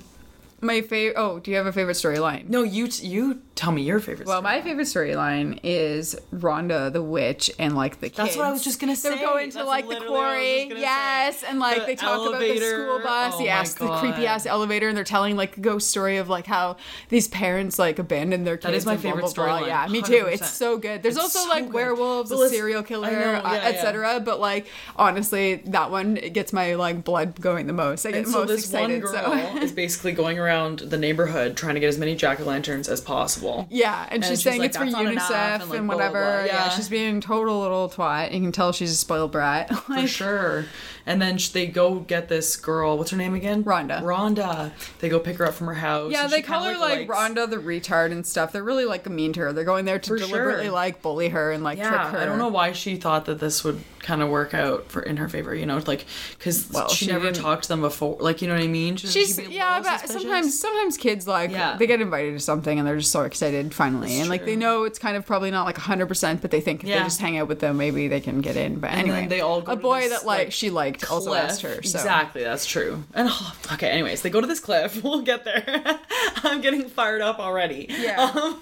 [0.63, 1.19] My favorite.
[1.19, 2.49] Oh, do you have a favorite storyline?
[2.49, 4.28] no, you t- you tell me your favorite.
[4.28, 4.56] Well, story.
[4.58, 8.17] my favorite storyline is Rhonda the witch and like the kids.
[8.17, 9.10] That's what I was just gonna say.
[9.10, 9.23] They're say.
[9.26, 11.47] going to That's like the literally what I was quarry, yes, say.
[11.47, 14.45] and like The they talk about the school bus, Oh my yes, the creepy ass
[14.45, 16.78] elevator, and they're telling like a ghost story of like how
[17.10, 18.65] these parents like abandoned their kids.
[18.65, 19.60] That is my favorite blah, blah.
[19.62, 20.23] storyline, Yeah, me too.
[20.26, 20.34] 100%.
[20.34, 21.04] It's so good.
[21.04, 21.73] There's It's also so like good.
[21.73, 24.19] werewolves, But a serial I killer, know, uh, yeah, etc.
[24.21, 28.06] But like honestly, that one it gets my like blood going the most.
[28.06, 29.04] I get And so this excited.
[29.04, 29.58] one girl so.
[29.58, 33.01] is basically going around the neighborhood trying to get as many jack o' lanterns as
[33.01, 33.67] possible.
[33.69, 36.21] Yeah, and, she's, she's saying like, it's for UNICEF and, and, like, blah, blah, whatever.
[36.21, 36.39] blah.
[36.39, 36.45] Yeah.
[36.45, 36.69] Yeah.
[36.69, 38.33] she's being a total little twat.
[38.33, 39.73] You can tell she's a spoiled brat.
[39.75, 40.65] For sure.
[41.05, 42.97] And then they go get this girl.
[42.97, 43.63] What's her name again?
[43.65, 44.01] Rhonda.
[44.01, 44.71] Rhonda.
[44.99, 46.11] They go pick her up from her house.
[46.13, 48.53] Yeah, they call her like, likes- Rhonda the retard and stuff.
[48.53, 49.53] They're really like mean to her.
[49.53, 50.71] They're going there to For deliberately sure.
[50.73, 52.17] like bully her and like trick Yeah, her.
[52.19, 55.17] I don't know why she thought that this would kind of work out for in
[55.17, 55.53] her favor.
[55.53, 56.05] You know, like
[56.37, 58.17] because Well, she, she never didn't- talked to them before.
[58.21, 58.95] Like you know what I mean?
[58.95, 60.21] She's be yeah, but suspicious?
[60.21, 61.75] sometimes sometimes kids like Yeah.
[61.77, 64.55] they get invited to something and they're just so excited finally, That's and like they
[64.55, 66.99] know it's kind of probably not like hundred percent, but they think if Yeah.
[66.99, 68.79] they just hang out with them, maybe they can get in.
[68.79, 70.69] But And anyway, then they all go a boy this, that like, like, she
[71.01, 71.43] liked also cliff.
[71.43, 71.73] asked her.
[71.84, 71.97] So.
[71.99, 73.03] Exactly, that's true.
[73.13, 75.03] And oh, okay, anyways, they go to this cliff.
[75.03, 75.63] We'll get there.
[76.43, 77.88] I'm getting fired up already.
[77.89, 78.32] Yeah.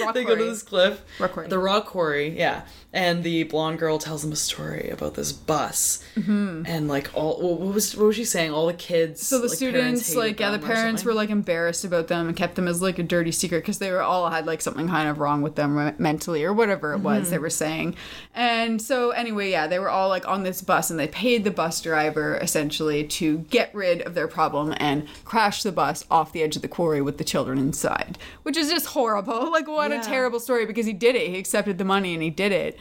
[0.00, 1.02] Um, they go to this cliff.
[1.18, 1.48] Rock quarry.
[1.48, 2.62] The rock quarry, yeah.
[2.92, 6.62] And the blonde girl tells them a story about this bus, mm-hmm.
[6.66, 8.50] and like all what was what was she saying?
[8.52, 9.24] All the kids.
[9.26, 12.56] So the like, students, like, yeah, the parents were like embarrassed about them and kept
[12.56, 15.18] them as like a dirty secret because they were all had like something kind of
[15.20, 17.42] wrong with them me- mentally or whatever it was they Mm-hmm.
[17.42, 17.96] were saying.
[18.34, 21.50] And so anyway, yeah, they were all like on this bus and they paid the
[21.52, 26.42] bus driver essentially to get rid of their problem and crash the bus off the
[26.42, 29.50] edge of the quarry with the children inside, which is just horrible.
[29.60, 30.00] Like, what Yeah.
[30.00, 31.28] a terrible story because he did it.
[31.28, 32.78] He accepted the money and he did it.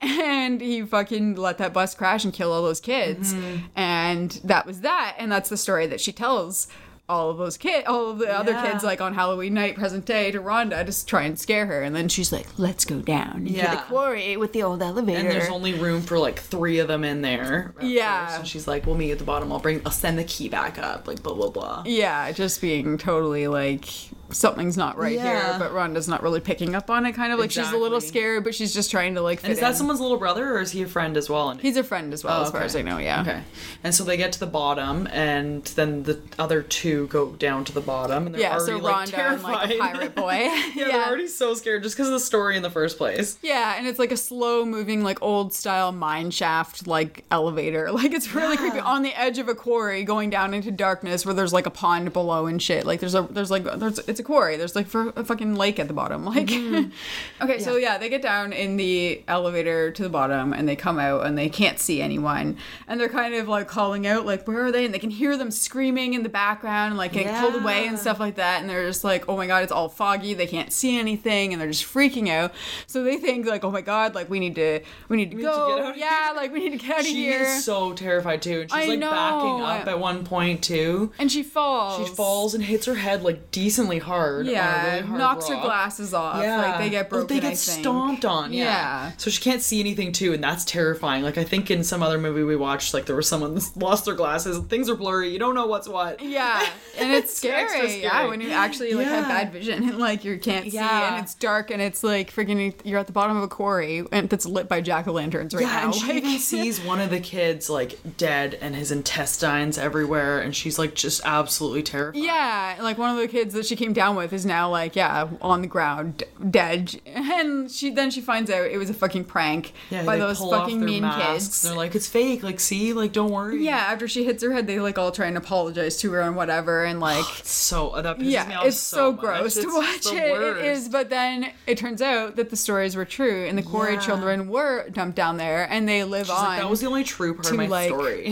[0.00, 3.34] And he fucking let that bus crash and kill all those kids.
[3.34, 3.66] Mm-hmm.
[3.76, 5.14] And that was that.
[5.18, 6.68] And that's the story that she tells
[7.12, 10.30] all of those kids, all of the other kids, like on Halloween night, present day,
[10.30, 11.82] to Rhonda to try and scare her.
[11.82, 13.76] And then she's like, let's go down into Yeah.
[13.76, 15.18] the quarry with the old elevator.
[15.20, 17.74] And there's only room for like three of them in there.
[17.82, 18.26] Yeah.
[18.26, 18.38] first.
[18.38, 19.52] And she's like, "We'll meet at the bottom.
[19.52, 19.82] I'll bring.
[19.84, 21.82] I'll send the key back up." Like blah blah blah.
[21.86, 23.84] yeah, just being totally like
[24.32, 27.12] something's not right here, but Rhonda's not really picking up on it.
[27.12, 29.42] Kind of like she's a little scared, but she's just trying to like.
[29.42, 29.76] And is that in.
[29.76, 31.50] someone's little brother, or is he a friend as well?
[31.50, 32.66] And He's a friend as well, Oh, as far okay.
[32.66, 32.98] as I know.
[32.98, 33.20] Yeah.
[33.22, 33.42] Okay.
[33.84, 37.72] And so they get to the bottom, and then the other two go down to
[37.72, 40.32] the bottom, and they're Yeah, so already like, Rhonda and like a pirate boy.
[40.74, 43.38] yeah, they're already so scared just because of the story in the first place.
[43.42, 47.90] Yeah, and it's like a slow moving, like old style mine shaft, like elevator.
[48.02, 51.34] Like it's really creepy on the edge of a quarry going down into darkness where
[51.34, 52.84] there's like a pond below and shit.
[52.84, 54.56] Like there's a there's like there's it's a quarry.
[54.56, 56.24] There's like for a fucking lake at the bottom.
[56.32, 56.90] Like, mm-hmm.
[57.44, 60.98] okay, so yeah, they get down in the elevator to the bottom and they come
[60.98, 62.56] out and they can't see anyone.
[62.88, 64.86] And they're kind of like calling out, like, where are they?
[64.86, 68.18] And they can hear them screaming in the background, like getting pulled away and stuff
[68.18, 68.60] like that.
[68.60, 70.32] And they're just like, oh my God, it's all foggy.
[70.32, 71.52] They can't see anything.
[71.52, 72.54] And they're just freaking out.
[72.86, 75.42] So they think, like, oh my God, like, we need to, we need to need
[75.42, 75.76] to go.
[75.76, 77.44] get out of yeah, like, we need to get out of here.
[77.44, 81.12] She is so terrified too, and she's I like backing up at one point too.
[81.18, 82.08] and she falls.
[82.08, 84.11] She falls and hits her head like decently hard.
[84.12, 86.42] A Yeah, really hard knocks her glasses off.
[86.42, 87.26] Yeah, Like they get broken.
[87.28, 88.52] They get stomped on.
[88.52, 88.64] Yeah.
[88.64, 89.12] Yeah.
[89.16, 91.22] So she can't see anything too, and that's terrifying.
[91.22, 94.14] Like I think in some other movie we watched, like there was someone lost their
[94.14, 94.58] glasses.
[94.66, 95.30] Things are blurry.
[95.30, 96.22] You don't know what's what.
[96.22, 96.66] Yeah,
[96.98, 97.62] and it's, It's scary.
[97.80, 101.22] extra Yeah, when you actually like have bad vision and like you can't see, and
[101.24, 104.46] it's dark, and it's like freaking you're at the bottom of a quarry and that's
[104.46, 105.84] lit by jack o' lanterns right Yeah, now.
[105.86, 110.54] and she like- sees one of the kids like dead and his intestines everywhere, and
[110.56, 112.22] she's like just absolutely terrified.
[112.22, 115.28] Yeah, like one of the kids that she came down with is now like yeah
[115.40, 119.72] on the ground dead, and she then she finds out it was a fucking prank
[119.90, 121.46] Yeah, by those fucking mean masks.
[121.48, 121.62] kids.
[121.62, 122.42] They're like, it's fake.
[122.42, 123.64] Like, see, like, don't worry.
[123.64, 126.36] yeah, after she hits her head, they like all try and apologize to her and
[126.36, 129.20] whatever, and oh, like So that yeah, it's so, much.
[129.20, 130.14] gross to watch it.
[130.14, 130.64] It worst.
[130.64, 134.00] is, but then it turns out that the stories were true, and the quarry Yeah.
[134.00, 136.44] children were dumped down there, and they live She's on.
[136.44, 138.28] like, that was the only true part to, of my like- story.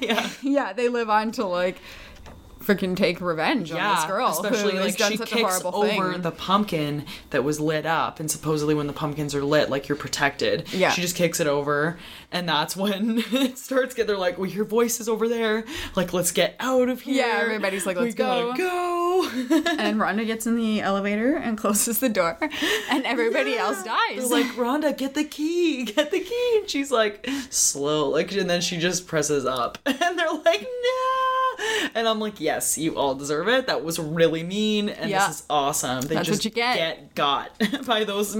[0.00, 0.28] yeah.
[0.42, 1.76] yeah, they live on to like
[2.66, 6.22] freaking take revenge on this girl especially like she such kicks a horrible over thing.
[6.22, 9.96] the pumpkin that was lit up, and supposedly when the pumpkins are lit, like you're
[9.96, 10.72] protected.
[10.72, 10.90] Yeah.
[10.90, 11.98] she just kicks it over,
[12.32, 14.06] and that's when it starts getting.
[14.08, 15.64] They're like, "We hear voices over there.
[15.94, 19.28] Like, let's get out of here." Yeah, everybody's like, "Let's gotta go."
[19.78, 22.38] and Rhonda gets in the elevator and closes the door,
[22.90, 24.16] and everybody else dies.
[24.16, 26.58] They're like, Rhonda, get the key, get the key.
[26.60, 28.10] And she's like, slow.
[28.10, 29.78] Like, and then she just presses up.
[30.06, 31.64] And they're like, no.
[31.94, 33.66] And I'm like, yes, you all deserve it.
[33.66, 34.88] That was really mean.
[34.90, 35.26] And Yeah.
[35.26, 36.02] this is awesome.
[36.02, 37.14] They That's what just you get.
[37.14, 37.50] got
[37.86, 38.36] by those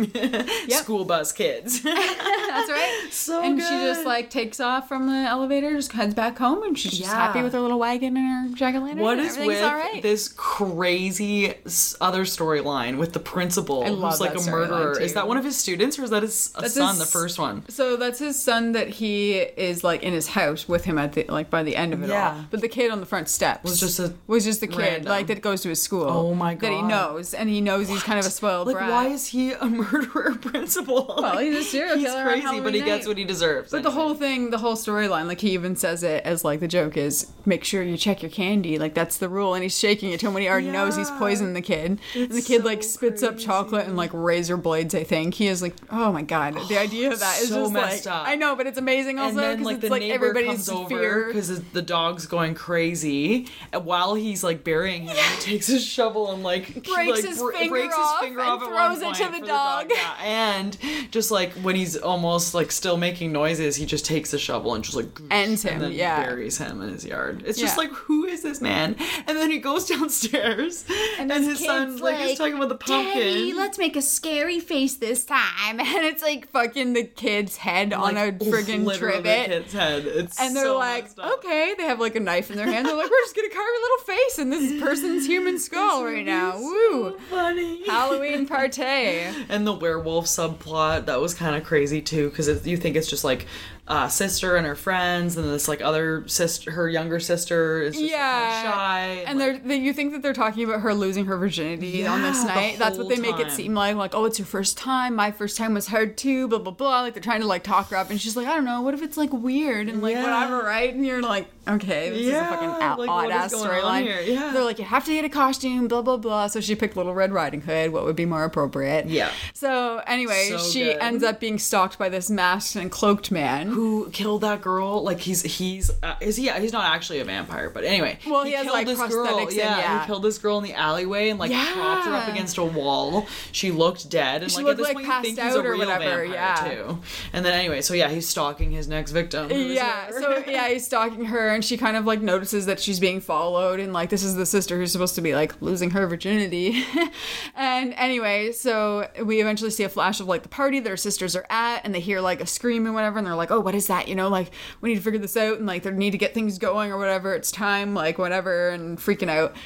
[0.68, 1.82] school bus kids.
[1.82, 3.08] That's right.
[3.10, 3.66] so and good.
[3.94, 7.14] Just like takes off from the elevator, just heads back home, and she's just Yeah.
[7.26, 9.02] happy with her little wagon and her jack o' lantern.
[9.02, 10.02] What is with all right.
[10.02, 15.00] this crazy s- other storyline with the principal I love who's like that a murderer?
[15.00, 15.14] Is too.
[15.14, 17.62] that one of his students or is that his That's son, his- the first one?
[17.68, 21.24] So that's his son that he is like in his house with him at the
[21.28, 22.34] like by the end of it Yeah.
[22.36, 22.44] all.
[22.50, 25.08] But the kid on the front steps Was just a was just the kid random.
[25.10, 26.04] like that goes to his school.
[26.08, 26.66] Oh my god.
[26.68, 26.88] That he God.
[26.88, 28.90] knows and he knows he's kind of a spoiled Like, brat.
[28.90, 31.14] why is he a murderer principal?
[31.18, 33.08] Well, he's a serial He's killer on crazy, but Halloween he gets night.
[33.10, 33.65] what he deserves.
[33.70, 36.68] But the whole thing, the whole storyline, like he even says it as like the
[36.68, 39.54] joke is make sure you check your candy, like that's the rule.
[39.54, 41.18] And he's shaking it to him when he already knows he's Yeah.
[41.18, 41.98] poisoned the kid.
[42.14, 44.94] and the It's kid like so spits up chocolate and like razor blades.
[44.94, 47.62] I think he is like, oh my god, the oh, idea of that is so
[47.62, 48.28] just messed like up.
[48.28, 50.48] I know, but it's amazing also and then because like it's the like neighbor everybody's
[50.66, 51.24] comes over fear.
[51.26, 53.48] because the dog's going crazy.
[53.72, 57.38] And while he's like burying him, he takes his shovel and like Breaks like, his
[57.38, 59.90] br- finger breaks off his finger and off one throws it to point the dog.
[59.96, 60.14] Yeah.
[60.22, 60.76] And
[61.10, 64.84] just like when he's almost like still making noises, he just takes a shovel and
[64.84, 66.24] just like Ends him, and then yeah.
[66.24, 67.42] buries him in his yard.
[67.46, 67.82] It's just Yeah.
[67.82, 68.96] like who is this man?
[69.26, 70.84] And then he goes downstairs
[71.18, 73.14] and, this his son's kid's like, he's talking about the pumpkin.
[73.22, 75.40] Daddy, let's make a scary face this time.
[75.80, 79.46] and it's like fucking the kid's head on a friggin' trivet.
[79.46, 80.06] kid's head.
[80.06, 82.86] It's And they're so like, okay, they have like a knife in their hand.
[82.86, 86.24] They're like, we're just gonna carve a little face in this person's human skull right
[86.24, 86.58] now.
[86.58, 87.18] Woo!
[87.30, 87.86] funny.
[87.86, 88.82] Halloween party.
[88.82, 93.24] and the werewolf subplot that was kind of crazy too because you think it's just
[93.24, 93.54] like like
[93.88, 98.02] uh, sister and her friends and this like other sister her younger sister is just
[98.02, 101.26] like, Yeah, kinda shy and they're they, you think that they're talking about her losing
[101.26, 102.78] her virginity on this Yeah, the night.
[102.80, 103.94] That's what they make it seem like.
[103.94, 105.14] Like, oh, it's your first time.
[105.14, 106.48] My first time was hard too.
[106.48, 107.02] Blah blah blah.
[107.02, 108.82] Like they're trying to like talk her up, and she's like, I don't know.
[108.82, 110.24] What if it's like weird and like Yeah.
[110.24, 110.92] whatever, right?
[110.92, 114.26] And you're like, okay, this Yeah, is a fucking out, like, odd ass storyline.
[114.26, 114.50] Yeah.
[114.52, 115.86] They're like, you have to get a costume.
[115.86, 116.48] Blah blah blah.
[116.48, 117.92] So she picked Little Red Riding Hood.
[117.92, 119.06] What would be more appropriate?
[119.06, 119.30] Yeah.
[119.54, 120.98] So anyway, So she good.
[120.98, 123.75] ends up being stalked by this masked and cloaked man.
[123.76, 127.24] Who killed that girl like he's he's uh, is he Yeah, he's not actually a
[127.24, 130.00] vampire but anyway Well, he has, killed like, this girl in, yeah, yeah.
[130.00, 133.26] he killed this girl in the alleyway and like propped her up against a wall
[133.52, 135.56] she looked dead and She like looked, at this like, point passed you think he's
[135.56, 136.54] out a or real whatever, vampire yeah.
[136.70, 136.98] too
[137.32, 141.26] and then anyway so yeah he's stalking his next victim Yeah, so yeah, he's stalking
[141.26, 144.34] her, and she kind of like notices that she's being followed, and like this is
[144.34, 146.84] the sister who's supposed to be like losing her virginity.
[147.56, 151.36] and anyway, so we eventually see a flash of like the party that her sisters
[151.36, 153.74] are at, and they hear like a scream and whatever, and they're like, "Oh, what
[153.74, 154.50] is that?" You know, like
[154.80, 156.96] we need to figure this out, and like they need to get things going or
[156.96, 157.34] whatever.
[157.34, 159.54] It's time, like whatever, and freaking out.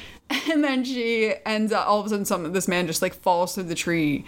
[0.49, 3.53] And then she ends up all of a sudden, some this man just like falls
[3.53, 4.23] through the tree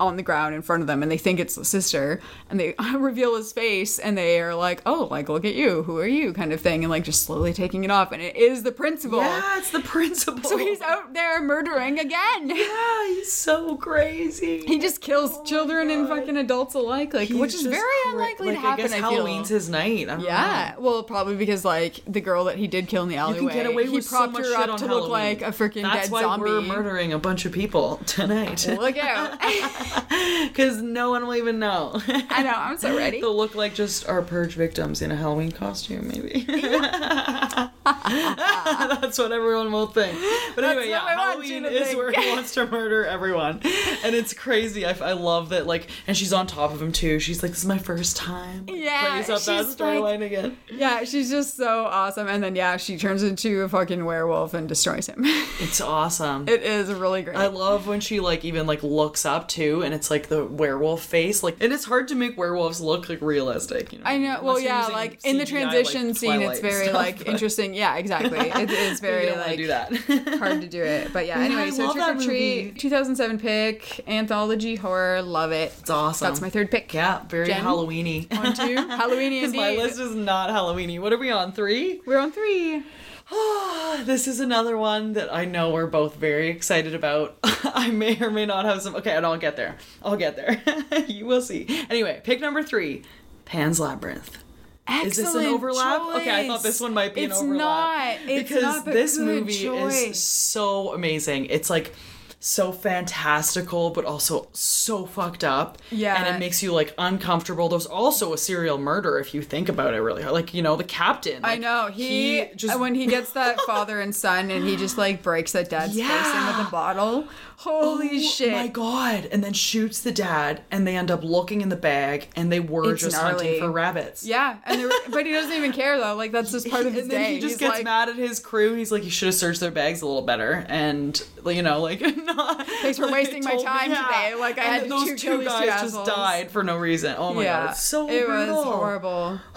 [0.00, 2.74] on the ground in front of them and they think it's the sister and they
[2.96, 6.32] reveal his face and they are like oh like look at you who are you
[6.32, 9.18] kind of thing and like just slowly taking it off and it is the principal
[9.18, 10.42] Yeah, it's the principal.
[10.42, 14.64] so he's out there murdering again Yeah, he's so crazy.
[14.66, 18.46] he just kills oh children and fucking adults alike like which is very cra- unlikely
[18.48, 20.06] like, to happen I guess I Halloween's his night.
[20.20, 23.22] Yeah, well, probably because like the girl that he did kill in the know.
[23.22, 25.00] alleyway, You can get away he with so propped much her up to Halloween.
[25.02, 28.66] look like a freaking dead zombie That's why we're murdering a bunch of people tonight.
[28.66, 29.38] Look out!
[30.40, 32.00] Because no one will even know.
[32.08, 32.52] I know.
[32.54, 33.20] I'm so ready.
[33.20, 36.44] They'll look like just our purge victims in a Halloween costume, maybe.
[37.84, 40.18] That's what everyone will think.
[40.54, 41.98] But anyway, yeah, I want you Halloween is think.
[41.98, 43.60] where he wants to murder everyone,
[44.04, 44.84] and it's crazy.
[44.86, 45.66] I, I love that.
[45.66, 47.18] Like, and she's on top of him too.
[47.20, 50.56] She's like, "This is my first time." Yeah, plays up that she's storyline like- again.
[50.70, 52.28] Yeah, she's just so awesome.
[52.28, 55.22] And then yeah, she turns into a fucking werewolf and destroys him.
[55.60, 56.48] It's awesome.
[56.48, 57.36] it is really great.
[57.36, 61.02] I love when she like even like looks up too, and it's like the werewolf
[61.02, 61.42] face.
[61.42, 63.92] Like, and it's hard to make werewolves look like realistic.
[63.92, 64.04] You know?
[64.06, 64.40] I know.
[64.42, 67.74] Well, yeah, like in the CGI, like transition scene, it's very stuff, like but interesting.
[67.74, 68.38] Yeah, exactly.
[68.60, 69.94] It is very like do that.
[70.38, 71.12] hard to do it.
[71.12, 75.72] But yeah, Yeah, anyway, I so Trick 'r Treat, 2007 pick, anthology horror, love it.
[75.78, 76.28] It's awesome.
[76.28, 76.92] That's my third pick.
[76.92, 77.64] Yeah, very Jen?
[77.64, 78.32] Halloweeny.
[78.36, 81.00] On two, Halloweeny Because my list is not Halloweeny.
[81.00, 81.52] What are we on?
[81.52, 82.00] Three?
[82.04, 82.82] We're on three.
[84.04, 87.36] this is another one that I know we're both very excited about.
[87.42, 88.96] I may or may not have some.
[88.96, 89.76] Okay, and I'll get there.
[90.02, 90.62] I'll get there.
[91.06, 91.66] you will see.
[91.88, 93.02] Anyway, pick number three
[93.44, 94.38] Pan's Labyrinth.
[94.86, 96.00] Excellent Is this an overlap?
[96.16, 98.20] Okay, I thought this one might be It's an overlap.
[98.20, 98.28] not.
[98.30, 100.02] It's because not, but this movie choice.
[100.02, 101.46] is so amazing.
[101.46, 101.94] It's like
[102.42, 105.76] so fantastical, but also so fucked up.
[105.90, 106.16] Yeah.
[106.16, 107.68] And it makes you like uncomfortable.
[107.68, 110.32] There's also a serial murder if you think about it really hard.
[110.32, 111.44] Like, you know, the captain.
[111.44, 115.22] I know he, just when he gets that father and son and he just like
[115.22, 117.28] breaks that dad's face in with a bottle.
[117.62, 118.52] Holy Oh shit!
[118.52, 119.26] my god!
[119.30, 122.58] And then shoots the dad, and they end up looking in the bag, and they
[122.58, 123.44] were It's just gnarly.
[123.44, 124.24] hunting for rabbits.
[124.24, 126.14] Yeah, and but he doesn't even care though.
[126.14, 127.34] Like that's just part of his and then day.
[127.34, 128.74] he just He's gets like, mad at his crew.
[128.76, 132.00] He's like, "You should have searched their bags a little better," and you know, like,
[132.24, 134.34] not, Thanks for like, wasting my time today.
[134.38, 137.14] Like, I And had those two two guys just died for no reason.
[137.18, 138.56] Oh my yeah, god, it's so it brutal.
[138.56, 139.38] was horrible,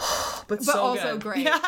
[0.50, 1.22] but, but so also good.
[1.22, 1.46] great.
[1.54, 1.60] Yeah,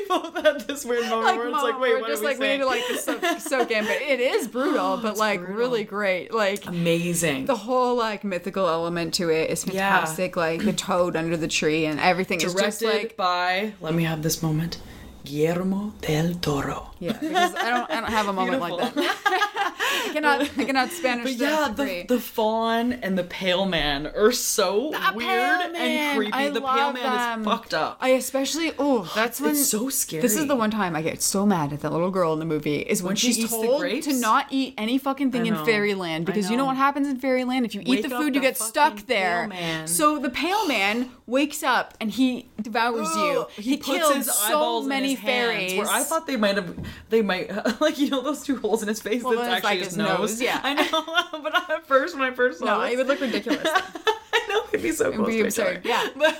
[0.00, 2.22] we both had this weird moment Like, where it's mom, like, wait, we're what just
[2.22, 2.60] are we like we saying?
[2.60, 5.56] need to like soak, soak in, but it is brutal, but like brutal.
[5.56, 6.32] really great.
[6.34, 7.46] Like amazing.
[7.46, 9.72] the whole like mythical element to it is Yeah.
[9.90, 10.36] fantastic.
[10.36, 13.72] Like the toad under the tree and everything is just Directed like by.
[13.80, 14.78] Let me have this moment.
[15.24, 16.90] Guillermo del Toro.
[16.98, 17.12] Yeah.
[17.12, 19.72] Because I don't I don't have a moment like that.
[20.06, 24.32] I cannot I cannot Spanish But yeah, the, the fawn and the pale man are
[24.32, 26.32] so The weird and creepy.
[26.32, 27.40] I the pale man them.
[27.40, 27.98] is fucked up.
[28.00, 30.22] I especially oh that's when it's so scary.
[30.22, 32.44] This is the one time I get so mad at the little girl in the
[32.44, 36.26] movie is when, When she's the told to not eat any fucking thing in fairyland
[36.26, 38.46] because you know what happens in fairyland if you Wake eat the food you the
[38.46, 39.50] get stuck there.
[39.86, 43.40] So the pale man wakes up and he devours you.
[43.40, 45.78] Ugh, He, kills so many his hands, fairies.
[45.78, 46.74] Where I thought they might have,
[47.10, 49.22] they might like you know those two holes in his face.
[49.22, 50.30] Well, that's actually it's his, like his nose.
[50.32, 50.60] nose, yeah.
[50.62, 51.40] I know.
[51.42, 53.66] but at first, when I first saw no, this, it would look ridiculous.
[53.68, 55.70] I know it'd be so close be to each other.
[55.76, 56.08] absurd, yeah.
[56.16, 56.38] But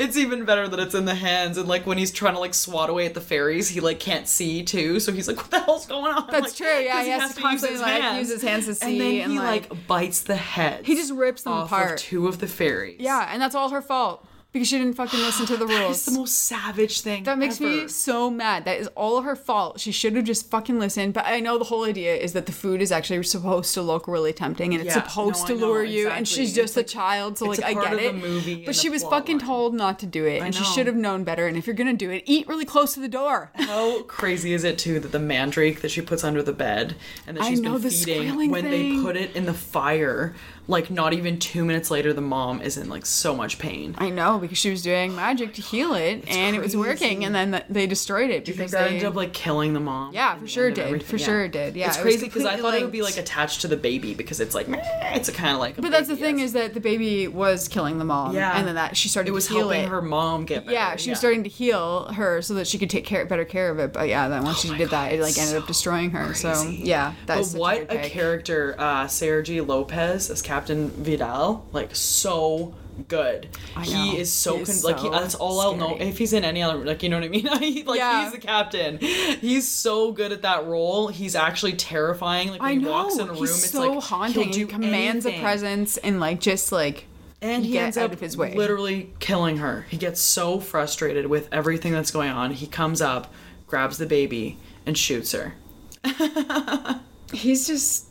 [0.00, 2.54] it's even better that it's in the hands and like when he's trying to like
[2.54, 5.60] swat away at the fairies, he like can't see too, so he's like, "What the
[5.60, 8.18] hell's going on?" That's Like, true, Yeah, he has to use constantly, his like, hands.
[8.18, 8.92] use his hands to see.
[8.92, 10.86] And then and, he like- like bites the head.
[10.86, 11.92] He just rips them apart.
[11.92, 12.96] Of two of the fairies.
[13.00, 15.98] yeah, and that's all her fault because she didn't fucking listen to the rules.
[15.98, 17.24] is the most savage thing.
[17.24, 18.64] That makes me so mad.
[18.64, 19.80] That is all her fault.
[19.80, 21.14] She should have just fucking listened.
[21.14, 24.08] But I know the whole idea is that the food is actually supposed to look
[24.08, 26.08] really tempting and it's Yeah, supposed no, to know, lure you.
[26.08, 28.66] And she's just It's a like- child, so it's like I get it.
[28.66, 29.46] but she was fucking line.
[29.46, 31.46] told not to do it, and she should have known better.
[31.46, 33.50] And if you're gonna do it, eat really close to the door.
[33.54, 37.36] How crazy is it too that the mandrake that she puts under the bed and
[37.36, 38.96] that I she's know, been feeding when thing.
[38.96, 40.34] they put it in the fire,
[40.68, 43.94] like not even two minutes later, the mom is in like so much pain.
[43.98, 47.24] I know because she was doing magic to heal it, and it was working.
[47.24, 48.94] And then th- they destroyed it Do you because think that they.
[48.96, 50.12] ended up like killing the mom?
[50.14, 50.86] Yeah, for sure it did.
[50.86, 51.06] everything?
[51.08, 51.76] For sure it did.
[51.76, 54.14] Yeah, it's it crazy because I thought it would be like attached to the baby
[54.14, 55.78] because it's like it's a kind of like.
[55.78, 58.34] A but that's the thing is that the baby was killing the mom.
[58.34, 58.58] Yeah.
[58.58, 59.88] and then that she started it was to heal helping it.
[59.88, 60.72] her mom get better.
[60.74, 63.70] yeah, she was starting to heal her so that she could take care, better care
[63.70, 63.92] of it.
[63.92, 66.34] But yeah, then once she did that, it like ended up destroying her.
[66.34, 66.82] So Oh crazy.
[66.84, 72.74] yeah, But that's what a character, uh, Sergi Lopez as Captain Vidal, like so
[73.08, 73.48] good.
[73.82, 75.96] He is so He is con- like he, that's all I'll know.
[76.00, 77.46] If he's in any other, like you know what I mean?
[77.60, 78.22] he, like Yeah.
[78.24, 78.98] he's the captain.
[78.98, 81.08] He's so good at that role.
[81.08, 82.50] He's actually terrifying.
[82.50, 84.52] Like when I he know walks in a room, he's it's so like he'll haunting.
[84.52, 85.40] He commands anything.
[85.42, 87.04] a presence and like just like
[87.42, 88.54] And he ends out up of his way.
[88.54, 89.84] literally killing her.
[89.90, 92.52] He gets so frustrated with everything that's going on.
[92.52, 93.32] He comes up,
[93.66, 95.54] grabs the baby, and shoots her.
[97.32, 98.05] he's just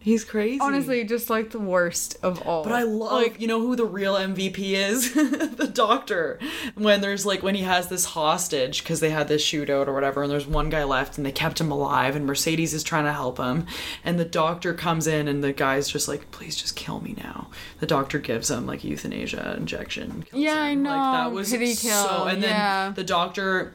[0.00, 0.60] He's crazy.
[0.60, 2.62] Honestly, just like the worst of all.
[2.62, 5.12] But I love, like you know who the real MVP is?
[5.14, 6.38] the doctor.
[6.76, 10.22] When there's like, when he has this hostage because they had this shootout or whatever,
[10.22, 13.12] and there's one guy left and they kept him alive, and Mercedes is trying to
[13.12, 13.66] help him.
[14.04, 17.48] And the doctor comes in and the guy's just like, please just kill me now.
[17.80, 20.22] The doctor gives him like euthanasia injection.
[20.22, 20.90] kills Yeah, I know.
[20.90, 21.88] Like that was Pity so.
[21.88, 22.92] kill, And then yeah.
[22.94, 23.74] the doctor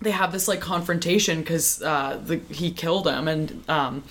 [0.00, 4.02] they have this like confrontation because uh, the he killed him and um,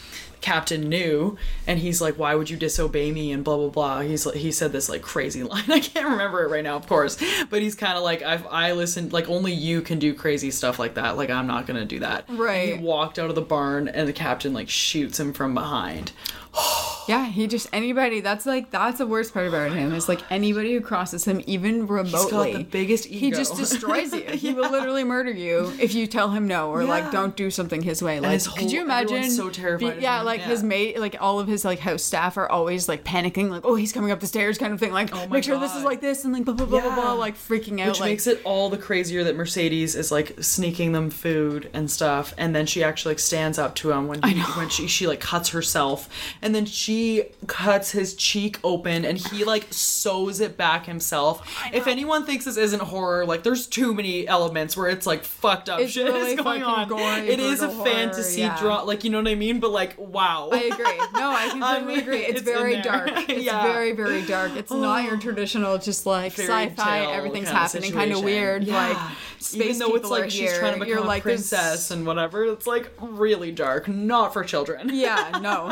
[0.41, 1.37] Captain knew
[1.67, 4.01] and he's like, "Why would you disobey me?" and blah blah blah.
[4.01, 5.69] He's like, he said this like crazy line.
[5.69, 7.17] I can't remember it right now, of course,
[7.49, 10.79] but he's kind of like, "I've I listened like only you can do crazy stuff
[10.79, 11.17] like that.
[11.17, 12.73] Like I'm not gonna do that." Right.
[12.73, 16.11] And he walked out of the barn and the captain like shoots him from behind.
[17.07, 18.21] Yeah, he just anybody.
[18.21, 21.87] That's like that's the worst part about him is like anybody who crosses him, even
[21.87, 22.11] remotely.
[22.19, 23.17] He's got the biggest ego.
[23.17, 24.21] He just destroys you.
[24.29, 26.89] He will literally murder you if you tell him no or Yeah.
[26.89, 28.19] like don't do something his way.
[28.19, 29.29] Like, his could you imagine?
[29.31, 32.47] so terrified of yeah, like his mate, like all of his like house staff are
[32.49, 34.93] always like panicking, like oh he's coming up the stairs, kind of thing.
[34.93, 37.13] Like Oh make sure this is like this and like blah blah blah blah blah,
[37.13, 37.89] like freaking out.
[37.89, 41.89] Which like makes it all the crazier that Mercedes is like sneaking them food and
[41.89, 45.07] stuff, and then she actually like stands up to him when he, when she she
[45.07, 46.07] like cuts herself,
[46.41, 51.47] and then she cuts his cheek open, and he like sews it back himself.
[51.73, 55.69] If anyone thinks this isn't horror, like there's too many elements where it's like fucked
[55.69, 56.87] up It's shit really is going on.
[56.87, 58.57] gory, it is a horror, fantasy yeah.
[58.59, 59.59] draw, like you know what I mean?
[59.59, 60.97] But like wow, I agree.
[61.19, 62.19] No, I completely agree.
[62.25, 63.09] It's, it's very dark.
[63.29, 63.63] It's Yeah.
[63.63, 64.51] very, very dark.
[64.55, 67.01] It's not your traditional, just like Fairy sci-fi.
[67.13, 68.63] Everything's kind happening, kind of weird.
[68.63, 68.89] Yeah.
[68.89, 68.97] Like
[69.39, 70.59] space Even though it's like she's here.
[70.59, 74.43] trying to become a like there's- princess and whatever, it's like really dark, not for
[74.43, 74.89] children.
[74.93, 75.69] Yeah, no,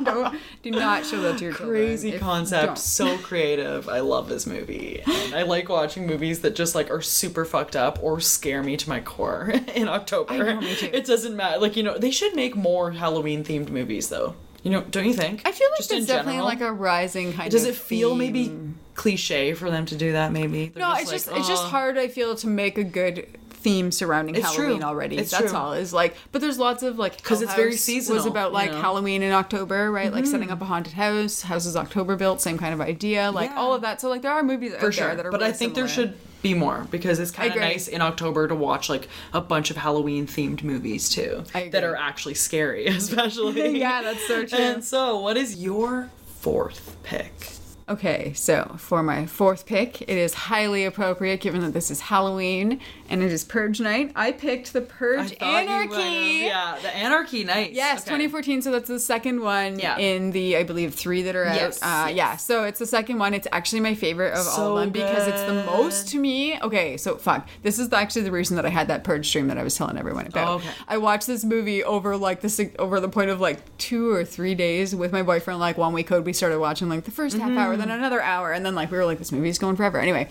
[0.04, 1.70] don't do not show that to your children.
[1.80, 3.88] Crazy If- concept, so creative.
[3.88, 5.02] I love this movie.
[5.06, 8.76] And I like watching movies that just like are super fucked up or scare me
[8.76, 10.32] to my core in October.
[10.34, 10.90] I know, me too.
[10.92, 11.58] It doesn't matter.
[11.60, 14.34] Like, you know, they should make more Halloween themed movies though.
[14.62, 15.40] You know, don't you think?
[15.46, 16.46] I feel like Just it's definitely general?
[16.48, 17.70] like a rising kind Does of.
[17.70, 18.18] it feel theme.
[18.18, 18.52] maybe
[18.94, 20.68] cliche for them to do that maybe?
[20.68, 21.96] They're No, it's like, just it's just "Oh." hard.
[21.96, 23.26] I feel to make a good
[23.62, 24.86] theme surrounding It's Halloween true.
[24.88, 25.18] already.
[25.18, 25.58] It's That's true.
[25.58, 25.72] all.
[25.72, 28.70] Is like, but there's lots of like because it's very seasonal, Was about you like
[28.70, 28.76] know?
[28.76, 28.82] Mm-hmm.
[28.84, 30.12] Halloween in October, right?
[30.12, 31.42] Like setting up a haunted house.
[31.42, 33.30] Houses October built, same kind of idea.
[33.30, 33.58] Like Yeah.
[33.58, 34.00] all of that.
[34.00, 35.06] So like there are movies out for sure.
[35.08, 35.30] there that are.
[35.30, 38.48] but really I think there should be more because it's kind of nice in October
[38.48, 43.78] to watch like a bunch of Halloween themed movies too that are actually scary, especially.
[43.78, 44.58] Yeah, that's so true.
[44.58, 46.08] And so, what is your
[46.40, 47.32] fourth pick?
[47.90, 52.80] Okay, so for my fourth pick, it is highly appropriate given that this is Halloween
[53.08, 54.12] and it is Purge Night.
[54.14, 56.44] I picked the Purge Anarchy.
[56.44, 57.42] Yeah, the Anarchy.
[57.42, 57.72] Night.
[57.72, 58.10] Yes, Okay.
[58.10, 58.62] 2014.
[58.62, 59.98] So that's the second one Yeah.
[59.98, 61.56] in the, I believe, three that are out.
[61.56, 62.16] Yes, uh, yes.
[62.16, 63.34] Yeah, so it's the second one.
[63.34, 66.60] It's actually my favorite of all of them because it's the most to me.
[66.62, 67.48] Okay, so fuck.
[67.62, 69.98] This is actually the reason that I had that Purge stream that I was telling
[69.98, 70.48] everyone about.
[70.48, 70.70] Oh, okay.
[70.86, 74.54] I watched this movie over like this over the point of like two or three
[74.54, 75.58] days with my boyfriend.
[75.58, 77.79] Like one week code, we started watching like the 1st half hour, Mm-hmm.
[77.80, 79.98] Then another hour, and then like we were like this movie's going forever.
[79.98, 80.28] Anyway,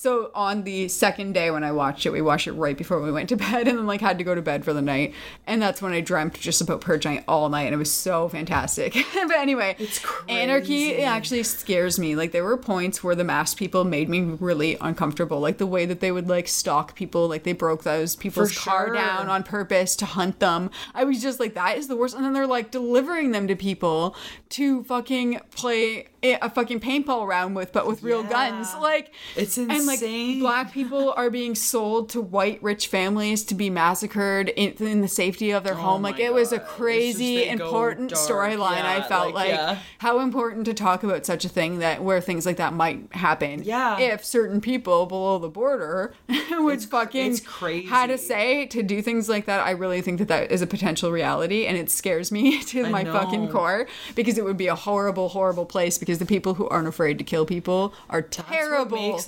[0.00, 3.12] so on the second day when I watched it, we watched it right before we
[3.12, 5.12] went to bed, and then like had to go to bed for the night,
[5.46, 8.26] and that's when I dreamt just about Purge Night all night, and it was so
[8.30, 8.94] fantastic.
[9.14, 12.16] but anyway, It's Anarchy actually scares me.
[12.16, 15.38] Like there were points where the masked people made me really uncomfortable.
[15.38, 18.94] Like the way that they would like stalk people, like they broke those people's car
[18.94, 20.70] down on purpose to hunt them.
[20.94, 22.14] I was just like, that is the worst.
[22.14, 24.16] And then they're like delivering them to people
[24.50, 28.74] to fucking play a fucking paintball round with, but with real guns.
[28.74, 33.70] Like It's And like black people are being sold to white rich families to be
[33.70, 36.02] massacred in, in the safety of their oh home.
[36.02, 36.62] Like Oh it was a God.
[36.62, 38.82] It's just crazy important storyline.
[38.84, 39.78] I felt like, like, yeah.
[39.98, 43.62] how important to talk about such a thing that where things like that might happen.
[43.64, 43.98] Yeah.
[43.98, 47.86] If certain people below the border would It's- fucking it's crazy.
[47.86, 50.66] had a say to do things like that, I really think that that is a
[50.66, 54.66] potential reality, and it scares me to I my fucking core because it would be
[54.66, 55.98] a horrible, horrible place.
[55.98, 59.24] Because the people who aren't afraid to kill people are terrible That's what makes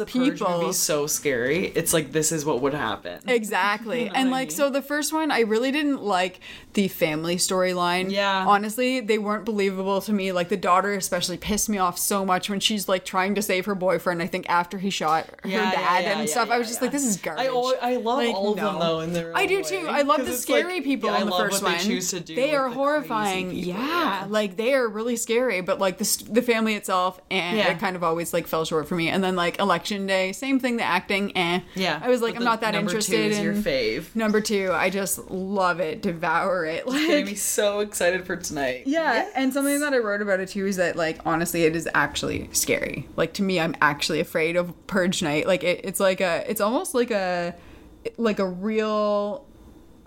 [0.53, 0.67] Purge people.
[0.69, 1.67] movie so scary.
[1.75, 3.21] It's like this is what would happen.
[3.27, 4.09] Exactly.
[4.09, 6.41] and like so the first one I really didn't like
[6.75, 8.11] the family storyline.
[8.11, 8.45] Yeah.
[8.47, 10.33] Honestly, they weren't believable to me.
[10.33, 13.67] Like the daughter especially pissed me off so much when she's like trying to save
[13.67, 16.51] her boyfriend, I think after he shot her Yeah, dad yeah, and yeah, stuff.
[16.51, 17.45] I was just like, this is garbage.
[17.45, 18.81] I al- I love Like, all of them no.
[18.81, 19.63] though in their I do way.
[19.63, 19.87] too.
[19.89, 21.79] I love the it's like- scary people in the love first what one.
[21.79, 22.35] They choose to do.
[22.35, 23.51] They are the horrifying.
[23.53, 25.61] Yeah, like they are really scary.
[25.61, 28.95] But like the the family itself, and it kind of always like fell short for
[28.95, 29.09] me.
[29.09, 30.77] And then like election day, same thing.
[30.77, 31.61] The acting, eh.
[31.75, 32.01] Yeah.
[32.03, 34.15] I was like, I'm not that number two interested is in your fave.
[34.17, 36.83] Number two, I just love it, devour it.
[36.87, 38.83] It's getting me Like, so excited for tonight.
[38.87, 41.89] yeah, and something that I wrote about it too is that like honestly, it is
[41.95, 43.09] actually scary.
[43.17, 45.47] Like to me, I'm actually afraid of Purge Night.
[45.47, 47.55] Like it, it's like a, it's almost like a,
[48.17, 49.47] like a real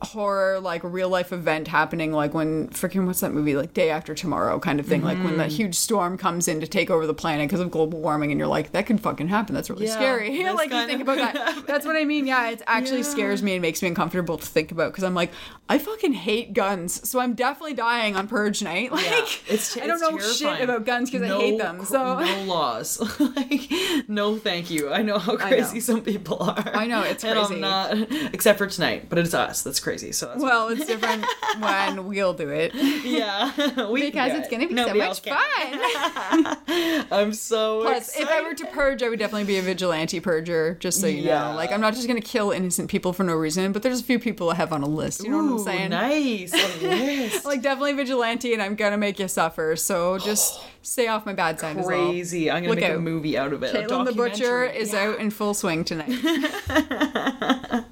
[0.05, 4.13] horror like real life event happening like when freaking what's that movie like day after
[4.15, 5.37] tomorrow kind of thing like when Mm-hmm.
[5.37, 8.39] that huge storm comes in to take over the planet because of global warming and
[8.39, 9.53] you're like that could fucking happen.
[9.55, 10.29] That's really Yeah, scary.
[10.43, 11.63] this like you think about that.
[11.67, 12.27] that's what i mean.
[12.27, 15.31] Yeah it actually scares me and makes me uncomfortable to think about because i'm like
[15.69, 18.91] i fucking hate guns so i'm definitely dying on purge night.
[18.95, 21.83] Like Yeah, it's, i don't it's know shit about guns because No i hate them
[21.85, 23.71] so no laws, like
[24.07, 24.89] no, thank you.
[24.91, 26.75] I know how crazy some people are.
[26.75, 27.65] I know, it's crazy and.
[27.65, 29.63] I'm not, except for tonight, but it's us.
[29.63, 29.94] That's crazy.
[29.97, 31.25] So that's well it's different
[31.59, 32.73] when we'll do it
[33.03, 34.51] yeah, we because it's it.
[34.51, 36.57] gonna be Nobody so much fun
[37.11, 40.77] I'm so Plus, if I were to purge, I would definitely be a vigilante purger,
[40.79, 41.49] just so you Yeah.
[41.51, 41.55] know.
[41.55, 44.19] Like, I'm not just gonna kill innocent people for no reason, but there's a few
[44.19, 45.23] people I have on a list.
[45.23, 45.89] You know what I'm saying?
[45.91, 46.53] Nice.
[46.53, 47.45] A list.
[47.45, 49.75] Like, definitely vigilante, and I'm gonna make you suffer.
[49.75, 52.09] So just stay off my bad side as well.
[52.09, 52.49] crazy.
[52.49, 53.73] I'm gonna Look make a movie out of it.
[53.75, 54.77] a Caitlin the Butcher documentary.
[54.77, 56.11] is out in full swing tonight.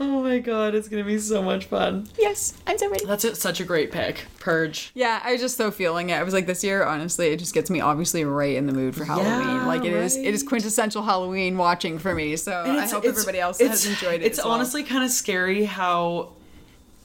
[0.00, 2.08] Oh my god, it's gonna be so much fun.
[2.18, 3.04] yes, I'm so ready.
[3.04, 4.24] That's it, such a great pick.
[4.40, 4.90] Purge.
[4.94, 6.14] Yeah, I was just so feeling it.
[6.14, 8.96] I was like, this year, honestly, it just gets me obviously right in the mood
[8.96, 9.66] for Halloween.
[9.66, 12.36] like, it is, it is quintessential Halloween watching for me.
[12.36, 14.26] So I hope everybody else has enjoyed it.
[14.26, 14.54] It's as well.
[14.54, 16.32] honestly kind of scary how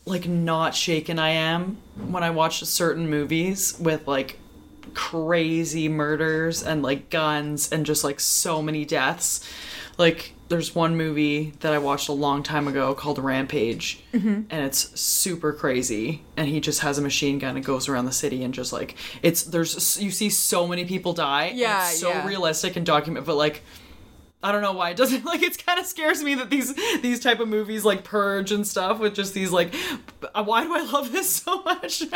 [0.05, 4.39] like not shaken I am when I watch certain movies with like
[4.93, 9.47] crazy murders and like guns and just like so many deaths.
[9.97, 14.41] Like there's one movie that I watched a long time ago called Rampage, Mm-hmm.
[14.49, 16.23] and it's super crazy.
[16.37, 18.95] And he just has a machine gun and goes around the city and just like
[19.21, 21.51] it's there's you see so many people die.
[21.53, 22.25] Yeah, it's so yeah.
[22.25, 23.61] realistic and document, but like
[24.41, 27.19] I don't know why it doesn't like it's kind of scares me that these these
[27.19, 29.73] type of movies like Purge and stuff with just these like
[30.33, 32.03] uh, why do I love this so much?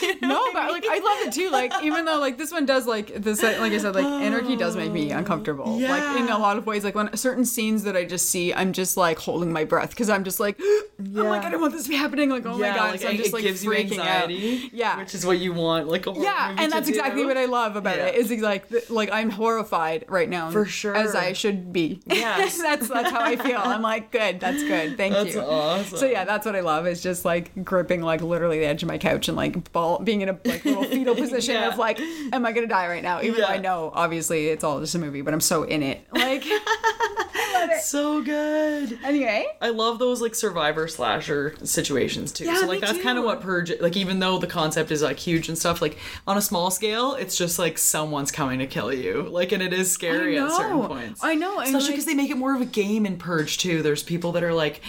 [0.00, 1.50] You know No, but like I love it too.
[1.50, 4.76] Like even though like this one does like this, like I said, like anarchy does
[4.76, 5.78] make me uncomfortable.
[5.80, 5.90] Yeah.
[5.90, 6.84] Like in a lot of ways.
[6.84, 10.08] Like when certain scenes that I just see, I'm just like holding my breath because
[10.08, 10.60] I'm just like,
[11.00, 12.30] I'm like I don't want this to be happening.
[12.30, 14.66] Like oh my god, like, so I'm just it like gives you freaking anxiety.
[14.66, 14.72] out.
[14.72, 17.74] Yeah, which is what you want, like a yeah, and that's exactly what I love
[17.76, 18.06] about Yeah.
[18.06, 18.14] it.
[18.16, 20.94] Is like like I'm horrified right now, For sure.
[20.94, 22.00] as I should be.
[22.06, 22.58] Yes.
[22.62, 23.60] that's that's how I feel.
[23.62, 25.40] I'm like, good, that's good, thank That's you.
[25.40, 25.98] awesome.
[25.98, 26.86] So yeah, that's what I love.
[26.86, 30.20] Is just like gripping like literally the edge of my couch and like ball being
[30.22, 31.68] in a like little fetal position Yeah.
[31.68, 32.00] of like,
[32.32, 33.20] am I gonna die right now?
[33.22, 36.06] Even though I know obviously it's all just a movie, but I'm so in it.
[36.12, 36.44] Like
[37.82, 38.98] so good.
[39.04, 42.44] anyway, I love those like survivor slasher situations too.
[42.44, 45.18] Yeah, so like that's kind of what Purge like even though the concept is like
[45.18, 48.92] huge and stuff, like on a small scale, it's just like someone's coming to kill
[48.92, 49.22] you.
[49.22, 51.20] Like and it is scary at certain points.
[51.22, 53.58] I know, and, Especially like- because they make it more of a game in Purge
[53.58, 53.82] too.
[53.82, 54.80] There's people that are like,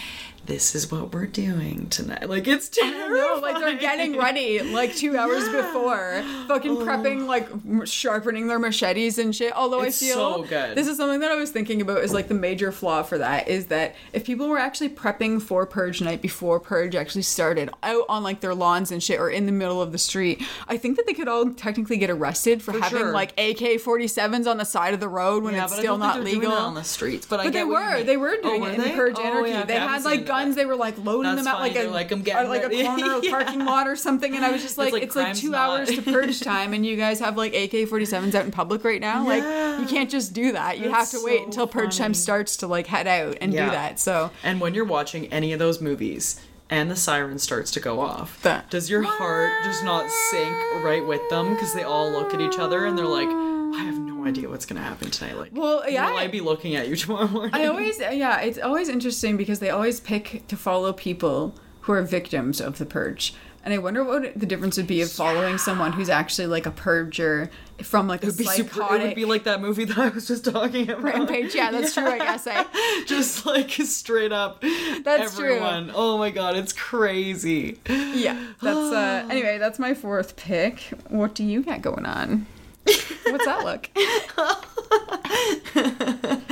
[0.46, 2.30] This is what we're doing tonight.
[2.30, 2.70] Like it's.
[2.82, 6.86] No, like they're getting ready like two hours before, fucking oh.
[6.86, 9.54] prepping, like m- sharpening their machetes and shit.
[9.56, 10.76] Although It's I feel so good.
[10.76, 13.48] this is something that I was thinking about is like the major flaw for that
[13.48, 18.04] is that if people were actually prepping for Purge night before Purge actually started out
[18.10, 20.98] on like their lawns and shit or in the middle of the street, I think
[20.98, 23.12] that they could all technically get arrested for, having sure.
[23.14, 26.52] like AK 47s on the side of the road when Yeah, it's still not legal.
[26.52, 27.26] on the streets.
[27.26, 28.04] But, I But they were.
[28.04, 28.92] They were Oh, doing were it in they?
[28.92, 29.50] Purge Oh, Anarchy.
[29.52, 30.56] yeah, they okay, I haven't had like guns.
[30.56, 30.62] that.
[30.62, 32.70] They were like loading That's them at funny, like a like, I'm getting like a
[32.70, 33.30] corner Yeah.
[33.32, 34.36] parking lot or something.
[34.36, 35.80] And I was just like, like it's like two not.
[35.80, 39.02] hours to Purge time, and you guys have like AK 47s out in public right
[39.02, 39.26] now.
[39.26, 39.44] Like
[39.80, 40.78] you can't just do that.
[40.78, 43.54] You have That's to wait so until Purge time starts to like head out and
[43.54, 43.66] Yeah.
[43.66, 44.00] do that.
[44.00, 48.00] So And when you're watching any of those movies and the siren starts to go
[48.00, 52.34] off, That- does your heart just not sink right with them because they all look
[52.34, 55.38] at each other and they're like, I have no idea what's gonna happen tonight.
[55.38, 56.10] Like, Well, yeah.
[56.10, 57.54] will I be looking at you tomorrow morning?
[57.54, 62.02] I always, yeah, it's always interesting because they always pick to follow people who are
[62.02, 63.34] victims of the purge.
[63.66, 66.72] And I wonder what the difference would be of following someone who's actually like a
[66.72, 67.50] purger
[67.82, 70.44] from like It'd be super, it would be like that movie that I was just
[70.44, 71.02] talking about.
[71.02, 71.56] rampage.
[71.56, 72.06] Yeah, that's true.
[72.06, 72.46] I guess.
[72.46, 72.64] Eh?
[73.08, 74.62] just like straight up
[75.04, 75.60] That's true.
[75.62, 77.80] Oh my god, it's crazy.
[77.88, 79.28] Yeah, that's uh.
[79.30, 80.80] Anyway, that's my fourth pick.
[81.08, 82.46] What do you got going on?
[82.86, 83.90] What's that look?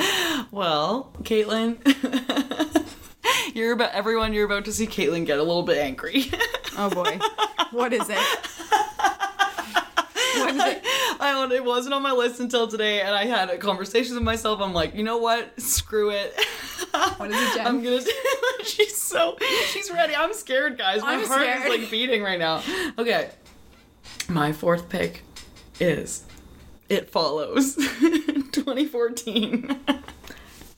[0.52, 1.78] Well, Caitlin,
[3.56, 4.34] you're about everyone.
[4.34, 6.26] You're about to see Caitlin get a little bit angry.
[6.78, 7.20] Oh boy,
[7.72, 8.18] what is it?
[10.38, 10.82] What is it?
[11.20, 11.52] I don't.
[11.52, 14.62] It wasn't on my list until today, and I had a conversation with myself.
[14.62, 15.60] I'm like, you know what?
[15.62, 16.34] Screw it.
[17.18, 17.68] What is it, Jen?
[17.68, 18.00] I'm gonna.
[18.64, 19.38] she's so.
[19.68, 20.16] She's ready.
[20.16, 21.02] I'm scared, guys.
[21.02, 21.66] My I'm heart scared.
[21.74, 22.64] is like beating right now.
[22.98, 23.30] Okay.
[24.30, 25.24] My fourth pick
[25.80, 26.24] is
[26.90, 27.76] It Follows,
[28.52, 29.80] 2014.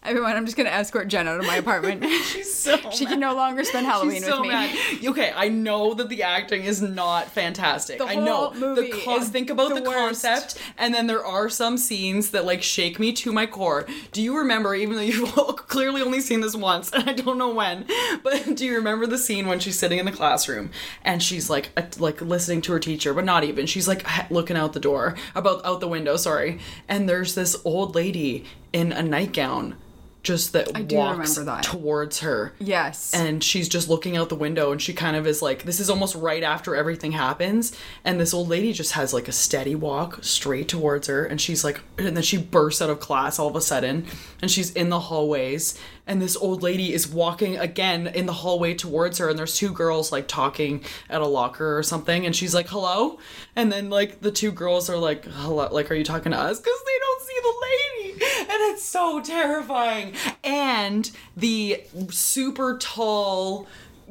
[0.06, 2.04] Everyone, I'm just gonna escort Jen out of my apartment.
[2.26, 4.50] She's so she can no longer spend Halloween She's with me.
[4.50, 4.78] mad.
[5.06, 8.00] Okay, I know that the acting is not fantastic.
[8.00, 11.48] The I know movie the is think about the the, concept, and then there are
[11.50, 13.88] some scenes that like shake me to my core.
[14.12, 14.76] Do you remember?
[14.76, 15.34] Even though you've
[15.68, 17.86] clearly only seen this once, and I don't know when,
[18.24, 20.72] but do you remember the scene when she's sitting in the classroom
[21.04, 23.66] and she's like uh, like listening to her teacher, but not even.
[23.68, 26.18] She's like looking out the door, about out the window.
[26.18, 28.44] Sorry, and there's this old lady
[28.74, 29.78] in a nightgown.
[30.24, 31.64] Just that do walks remember that.
[31.64, 32.54] towards her.
[32.60, 33.14] Yes.
[33.14, 35.90] and she's just looking out the window and she kind of is like this is
[35.90, 37.78] almost right after everything happens.
[38.06, 41.26] And this old lady just has like a steady walk straight towards her.
[41.26, 44.06] And she's like and then she bursts out of class all of a sudden.
[44.42, 48.74] And she's in the hallways and this old lady is walking again in the hallway
[48.74, 52.54] towards her and there's two girls like talking at a locker or something and she's
[52.54, 53.20] like hello?
[53.56, 56.60] And then like the two girls are like hello like are you talking to us?
[56.60, 57.94] Because they don't see the lady
[58.40, 60.14] and it's so terrifying.
[60.44, 63.68] And the super tall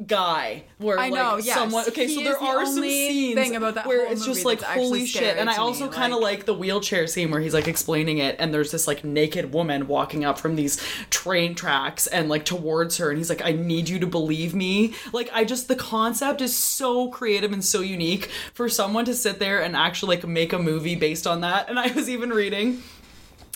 [0.07, 1.55] guy where I know, like yes.
[1.55, 4.45] someone okay He so there the are some scenes thing about that where it's just
[4.45, 5.37] like holy shit.
[5.37, 8.35] And i also kind of like- like the wheelchair scene where he's like explaining it
[8.39, 12.97] and there's this like naked woman walking up from these train tracks and like towards
[12.97, 14.93] her and he's like i need you to believe me.
[15.11, 19.39] Like i just the concept is so creative and so unique for someone to sit
[19.39, 21.69] there and actually like make a movie based on that.
[21.69, 22.81] And i was even reading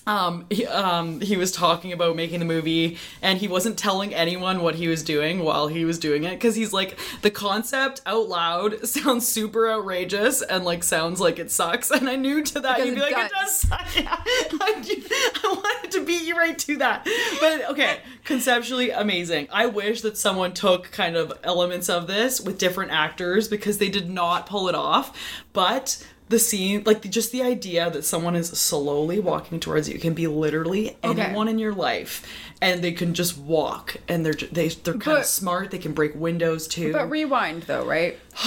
[0.07, 4.61] um he, um he was talking about making the movie and he wasn't telling anyone
[4.61, 8.27] what he was doing while he was doing it because he's like the concept out
[8.29, 12.77] loud sounds super outrageous and like sounds like it sucks and i knew to that
[12.77, 13.31] Because you'd be like it does.
[13.31, 14.15] does suck yeah.
[14.25, 15.01] I,
[15.43, 17.07] I wanted to beat you right to that
[17.39, 22.57] but okay conceptually amazing i wish that someone took kind of elements of this with
[22.57, 25.17] different actors because they did not pull it off
[25.51, 29.95] but the scene like the, just the idea that someone is slowly walking towards you
[29.95, 31.21] it can be literally Okay.
[31.21, 32.25] anyone in your life
[32.61, 36.15] and they can just walk and they're they, they're kind of smart they can break
[36.15, 38.17] windows too But rewind though, right?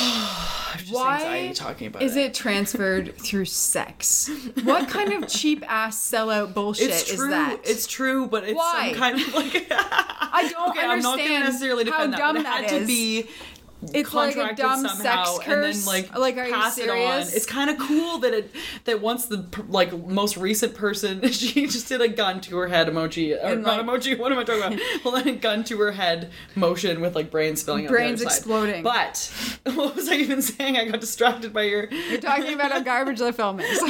[0.79, 4.31] Just Why anxiety talking about is it transferred through sex?
[4.63, 7.61] What kind of cheap ass sellout bullshit it's true is that?
[7.65, 8.91] it's true but it's Why?
[8.93, 12.19] some kind of like I don't okay i'm not gonna understand necessarily defend how that
[12.19, 13.27] dumb it that had to be
[13.95, 16.97] it's like a dumb somehow sex and then like, like, are you pass it on.
[16.97, 17.35] serious?
[17.35, 18.55] It's kind of cool that it
[18.85, 22.89] that once the like most recent person she just did a gun to her head
[22.89, 24.19] emoji or And, not like- emoji.
[24.19, 24.81] What am I talking about?
[25.05, 27.91] well, then a gun to her head motion with like brains spilling out.
[27.91, 28.83] Brains exploding.
[28.83, 29.33] But
[29.75, 30.77] what was I even saying?
[30.77, 31.89] I got distracted by your.
[31.91, 33.81] You're talking about how garbage the film is.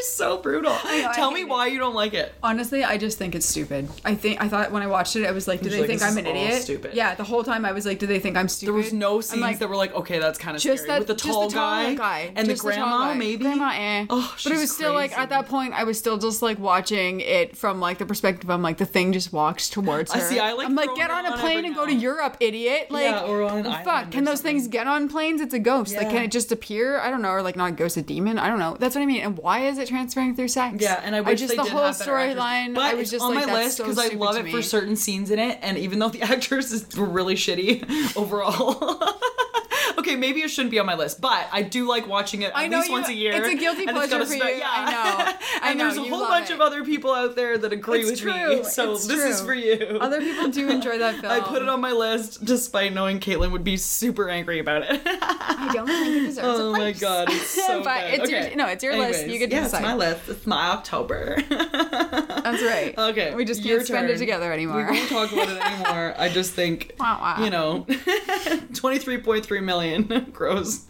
[0.00, 0.72] You're so brutal.
[0.72, 1.48] know, Tell me it.
[1.48, 2.32] why you don't like it.
[2.42, 3.88] Honestly, I just think it's stupid.
[4.04, 6.02] I think I thought when I watched it, I was like, do they like, think
[6.02, 6.62] I'm an idiot?
[6.62, 6.94] stupid.
[6.94, 8.72] Yeah, the whole time I was like, do they think I'm stupid?
[8.72, 11.00] There was no scenes like, that were like, okay, that's kind of just scary.
[11.00, 13.14] that With the tall, tall guy, and the Just tall grandma, guy.
[13.14, 13.44] maybe.
[13.44, 14.06] Grandma, eh.
[14.08, 17.20] Oh, but it was still like at that point, I was still just like watching
[17.20, 20.20] it from like the perspective of like the thing just walks towards her.
[20.20, 20.38] I see.
[20.38, 20.66] I like.
[20.66, 21.90] I'm like, get it on a plane and go to.
[22.00, 22.90] Europe, idiot.
[22.90, 25.40] Like, Yeah, or on an fuck, can those things get on planes?
[25.42, 25.94] It's a ghost.
[25.96, 26.98] Like, can it just appear?
[26.98, 28.38] I don't know, or like not a ghost, a demon.
[28.38, 28.76] I don't know.
[28.78, 29.20] That's what I mean.
[29.20, 30.76] And why is it transferring through sex?
[30.80, 32.36] Yeah, and I wish just they the whole have better actors.
[32.40, 32.74] storyline.
[32.74, 34.96] But I was just on like, my list so because I love it for certain
[34.96, 39.02] scenes in it, and even though the actors is were really shitty overall.
[39.98, 42.56] okay, maybe it shouldn't be on my list, but I do like watching it at
[42.56, 43.32] I least you- once a year.
[43.34, 44.62] it's a guilty pleasure for spe- you.
[44.64, 45.32] I know.
[45.62, 46.54] I and know, there's a whole bunch it.
[46.54, 48.64] of other people out there that agree It's with true, me.
[48.64, 49.98] So it's this is for you.
[50.00, 51.32] Other people do enjoy that film.
[51.32, 55.00] I put it on my list despite knowing Caitlin would be super angry about it.
[55.04, 58.20] I don't think it deserves oh a my god, it's so But good.
[58.20, 58.54] it's your- okay.
[58.54, 59.26] no, it's your list.
[59.26, 60.28] You get to yeah, it's my list.
[60.28, 61.36] It's my October.
[61.48, 62.94] That's right.
[62.96, 64.18] Okay, We just can't spend it turn.
[64.18, 64.86] together We anymore.
[64.90, 66.14] won't talk about it anymore.
[66.18, 67.44] I just think, Wah, wah.
[67.44, 67.86] you know,
[68.74, 70.86] twenty three point three million gross.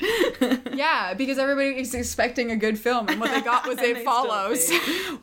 [0.72, 4.04] yeah, because everybody is expecting a good film, and what they got was it still
[4.04, 4.70] follows.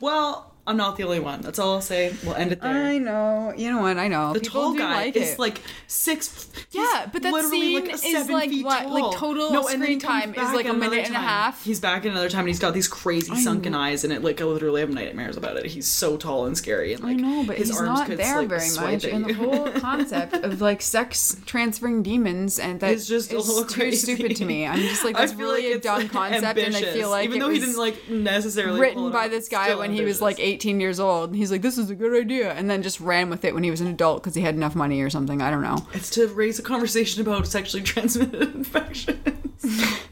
[0.00, 1.40] Well, I'm not the only one.
[1.40, 2.14] That's all I'll say.
[2.24, 2.70] We'll end it there.
[2.84, 3.52] I know.
[3.56, 3.96] You know what?
[3.98, 4.32] I know.
[4.34, 5.38] the People tall do guy like is it.
[5.38, 6.48] like six.
[6.70, 8.86] Yeah, but that literally scene like is seven like feet what?
[8.88, 11.06] Like total no, and then he screen comes time is back like a another minute
[11.06, 11.24] and a time.
[11.28, 11.64] half.
[11.64, 14.40] He's back in another time, and he's got these crazy sunken eyes, and it like
[14.40, 15.66] I literally have nightmares about it.
[15.66, 18.18] He's so tall and scary, and I like know, but his he's arms not could,
[18.18, 19.34] there like, very swipe much, at and the you.
[19.34, 23.80] whole concept of like sex transferring demons and that It's just a is little too
[23.80, 24.14] crazy.
[24.14, 24.66] stupid to me.
[24.66, 26.78] I'm just like I that's feel really like a it's, dumb like, concept, and I
[26.78, 29.24] ambitious, feel like even it though was he didn't like necessarily pull written it by
[29.26, 30.20] off, this guy still when he was ambitious.
[30.20, 31.30] like 18 years old.
[31.30, 33.62] And he's like, "This is a good idea," and then just ran with it when
[33.62, 35.40] he was an adult because he had enough money or something.
[35.40, 35.86] I don't know.
[35.94, 39.18] It's to raise a conversation about sexually transmitted infections.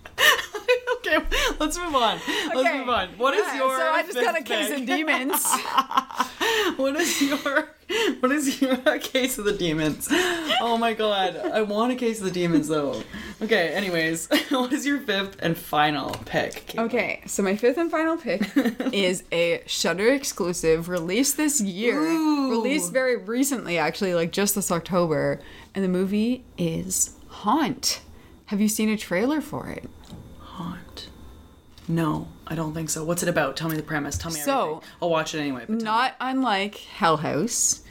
[1.67, 2.19] let's let's move on.
[2.55, 2.79] Let's Okay.
[2.79, 3.09] move on.
[3.19, 3.77] What is Yeah, your?
[3.79, 4.81] So I just got a case pick?
[4.81, 5.47] of demons.
[6.77, 7.69] What is your?
[8.21, 10.09] What is your case of the demons?
[10.61, 13.03] Oh my god, I want a case of the demons though.
[13.41, 16.67] Okay, anyways, what is your fifth and final pick?
[16.67, 16.85] Caitlin?
[16.87, 18.43] Okay, so my fifth and final pick
[18.93, 22.01] is a Shudder exclusive released this year.
[22.01, 22.51] Ooh.
[22.51, 25.41] Released very recently, actually, like just this October.
[25.75, 28.01] And the movie is Haunt.
[28.47, 29.89] Have you seen a trailer for it?
[31.89, 33.05] No, I don't think so.
[33.05, 33.57] What's it about?
[33.57, 34.18] Tell me the premise.
[34.18, 34.91] Tell me So- everything.
[35.03, 35.64] I'll watch it anyway.
[35.68, 37.82] Not unlike Hell House,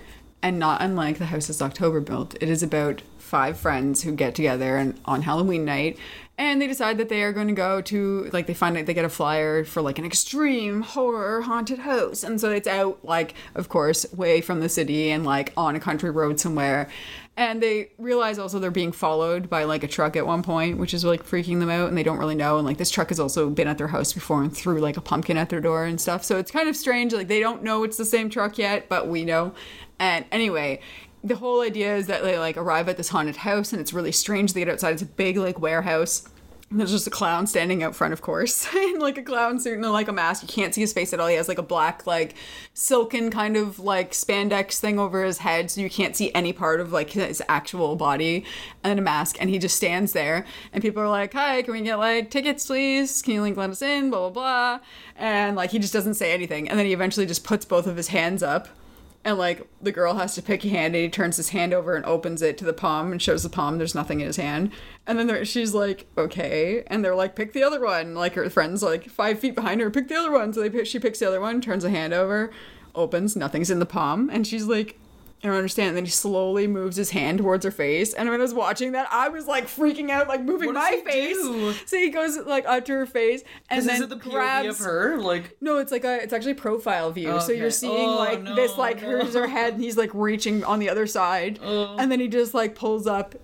[0.41, 2.35] and not unlike the house that's October built.
[2.41, 5.97] It is about five friends who get together and on Halloween night,
[6.37, 8.93] and they decide that they are going to go to like they find out they
[8.93, 13.33] get a flyer for like an extreme horror haunted house, and so it's out like
[13.55, 16.89] of course way from the city and like on a country road somewhere.
[17.37, 20.93] And they realize also they're being followed by like a truck at one point, which
[20.93, 22.57] is like freaking them out, and they don't really know.
[22.57, 25.01] And like this truck has also been at their house before and threw like a
[25.01, 26.23] pumpkin at their door and stuff.
[26.23, 27.13] So it's kind of strange.
[27.13, 29.53] Like they don't know it's the same truck yet, but we know.
[29.99, 30.79] And anyway,
[31.25, 34.13] the whole idea is that they like arrive at this haunted house, and it's really
[34.13, 34.53] strange.
[34.53, 34.93] They get outside.
[34.93, 36.29] It's a big like warehouse.
[36.71, 39.91] There's just a clown standing out front, of course, in like a clown suit and
[39.91, 40.41] like a mask.
[40.41, 41.27] You can't see his face at all.
[41.27, 42.33] He has like a black, like
[42.73, 46.81] silken kind of like spandex thing over his head, so you can't see any part
[46.81, 48.45] of like his actual body,
[48.83, 49.37] and a mask.
[49.39, 50.43] And he just stands there,
[50.73, 53.21] and people are like, "Hi, can we get like tickets, please?
[53.21, 54.85] Can you like let us in?" Blah blah blah.
[55.15, 57.95] And like he just doesn't say anything, and then he eventually just puts both of
[57.95, 58.69] his hands up
[59.25, 61.95] and like the girl has to pick a hand and he turns his hand over
[61.95, 64.71] and opens it to the palm and shows the palm there's nothing in his hand.
[65.07, 66.83] And then she's like okay.
[66.87, 68.13] And they're like pick the other one.
[68.13, 70.53] Like her friends like five feet behind her pick the other one.
[70.53, 72.51] So they she picks the other one turns the hand over
[72.93, 74.29] opens nothing's in the palm.
[74.29, 74.99] And she's like
[75.45, 75.89] I don't understand.
[75.89, 78.13] And then he slowly moves his hand towards her face.
[78.13, 81.01] And when I was watching that, I was like freaking out, like moving What my
[81.05, 81.35] face.
[81.37, 81.73] do?
[81.85, 84.67] So he goes like up to her face and Is then it the POV grabs
[84.79, 85.17] of her?
[85.19, 87.39] Like, no, it's like a it's actually profile view.
[87.41, 89.23] So you're seeing Oh, like no, this like no.
[89.23, 91.59] her head and he's like reaching on the other side.
[91.61, 91.95] Oh.
[91.97, 93.35] And then he just like pulls up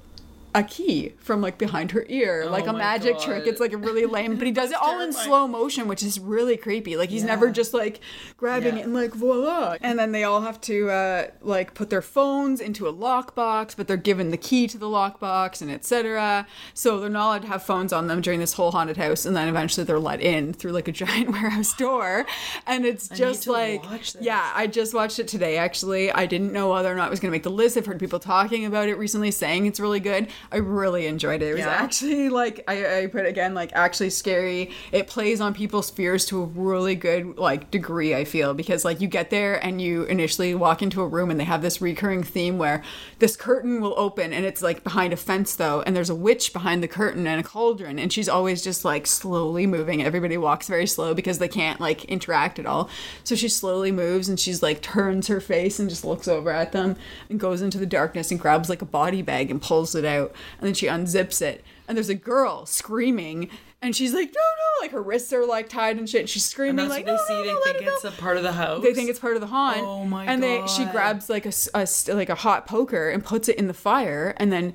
[0.53, 3.23] a key from like behind her ear, like a magic God.
[3.23, 3.47] trick.
[3.47, 6.19] It's like a really lame, but he does it all in slow motion, which is
[6.19, 6.97] really creepy.
[6.97, 8.01] Like he's never just like
[8.37, 8.81] grabbing Yeah.
[8.81, 9.77] it and like voila.
[9.81, 13.87] And then they all have to uh, like put their phones into a lockbox, but
[13.87, 16.45] they're given the key to the lockbox and etc.
[16.73, 19.35] So they're not allowed to have phones on them during this whole haunted house, and
[19.35, 22.25] then eventually they're let in through like a giant warehouse door,
[22.67, 23.83] and it's just like
[24.19, 26.11] yeah, I just watched it today actually.
[26.11, 27.77] I didn't know whether or not it was going to make the list.
[27.77, 30.27] I've heard people talking about it recently, saying it's really good.
[30.51, 31.47] I really enjoyed it.
[31.49, 31.69] It was Yeah?
[31.69, 34.71] actually like I, I put it again like actually scary.
[34.91, 38.15] It plays on people's fears to a really good like degree.
[38.15, 41.39] I feel because like you get there and you initially walk into a room and
[41.39, 42.83] they have this recurring theme where
[43.19, 46.53] this curtain will open and it's like behind a fence though, and there's a witch
[46.53, 50.03] behind the curtain and a cauldron, and she's always just like slowly moving.
[50.03, 52.89] Everybody walks very slow because they can't like interact at all.
[53.23, 56.71] So she slowly moves and she's like turns her face and just looks over at
[56.71, 56.95] them
[57.29, 60.30] and goes into the darkness and grabs like a body bag and pulls it out.
[60.59, 61.63] And then she unzips it.
[61.87, 63.49] And there's a girl screaming
[63.83, 66.21] and she's like, no, no, like her wrists are like tied and shit.
[66.21, 67.33] And she's screaming and like, what no, they see.
[67.33, 68.83] no, they no, think it go." it's a part of the house.
[68.83, 69.79] They think it's part of the haunt.
[69.81, 73.49] Oh my And they she grabs like a, a like a hot poker and puts
[73.49, 74.73] it in the fire and then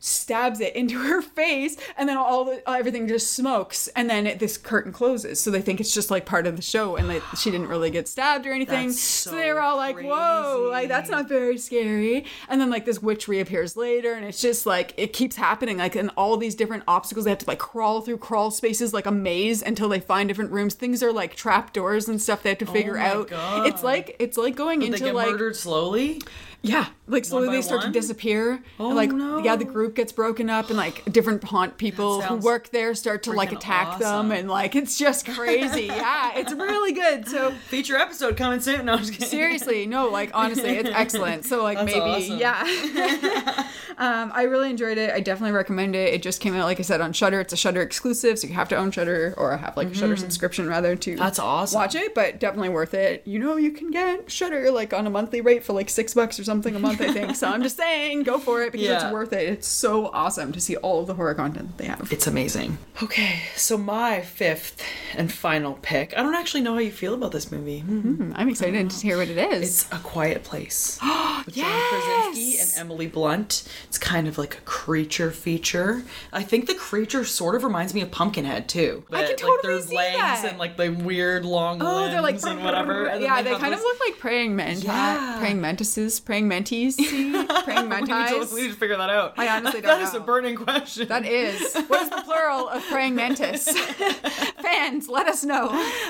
[0.00, 4.38] stabs it into her face and then all the everything just smokes and then it,
[4.38, 5.40] this curtain closes.
[5.40, 7.90] So they think it's just like part of the show and like she didn't really
[7.90, 8.92] get stabbed or anything.
[8.92, 12.24] So, so they were all like whoa like that's not very scary.
[12.48, 15.96] And then like this witch reappears later and it's just like it keeps happening like
[15.96, 19.10] in all these different obstacles they have to like crawl through crawl spaces like a
[19.12, 20.74] maze until they find different rooms.
[20.74, 23.28] Things are like trap doors and stuff they have to figure Oh out.
[23.28, 23.66] God.
[23.66, 26.20] it's like it's like going They into get like murdered slowly.
[26.62, 27.92] Yeah, like slowly they start one?
[27.92, 28.62] to disappear.
[28.80, 29.38] Oh, and, like no.
[29.38, 33.22] yeah, the group gets broken up, and like different haunt people who work there start
[33.24, 35.82] to like attack them, and like it's just crazy.
[35.86, 37.28] yeah, it's really good.
[37.28, 38.86] So Feature episode coming soon.
[38.86, 39.28] No, I'm just kidding.
[39.28, 41.44] seriously, no, like honestly, it's excellent.
[41.44, 42.38] So like That's maybe awesome.
[42.38, 43.68] yeah.
[43.98, 45.10] um, I really enjoyed it.
[45.10, 46.14] I definitely recommend it.
[46.14, 47.40] It just came out, like I said, on Shudder.
[47.40, 50.16] It's a Shudder exclusive, so you have to own Shudder or have like a Shudder
[50.16, 51.24] subscription rather to Mm-hmm.
[51.24, 51.80] That's awesome.
[51.80, 52.14] watch it.
[52.14, 53.22] But definitely worth it.
[53.26, 56.38] You know, you can get Shudder like on a monthly rate for like six bucks
[56.38, 57.00] or something a month.
[57.00, 57.36] I think.
[57.36, 59.04] so I'm just saying, go for it because Yeah.
[59.04, 59.48] it's worth it.
[59.48, 62.08] It's so awesome to see all of the horror content that they have.
[62.12, 62.78] It's amazing.
[63.02, 64.82] Okay, so my fifth
[65.16, 66.12] and final pick.
[66.18, 67.80] I don't actually know how you feel about this movie.
[67.80, 69.62] Hmm, I'm excited to hear what it is.
[69.84, 70.98] It's A Quiet Place.
[71.46, 73.62] with John Krasinski and Emily Blunt.
[73.86, 76.02] It's kind of like a creature feature.
[76.32, 79.04] I think the creature sort of reminds me of Pumpkinhead too.
[79.12, 80.44] I can But, totally like there's see legs that.
[80.50, 83.06] and like the weird long Oh, they're like and whatever.
[83.06, 84.80] And yeah, they, have kind of look like praying men.
[84.80, 85.36] Yeah.
[85.38, 87.32] praying mantises, praying praying mantis see?
[87.64, 88.52] Praying we, need to, mantis?
[88.52, 89.34] we need to figure that out.
[89.36, 89.98] I honestly don't know.
[89.98, 91.08] That is a burning question.
[91.08, 91.74] That is.
[91.88, 93.68] What is the plural of praying mantis?
[94.62, 95.68] Fans, let us know.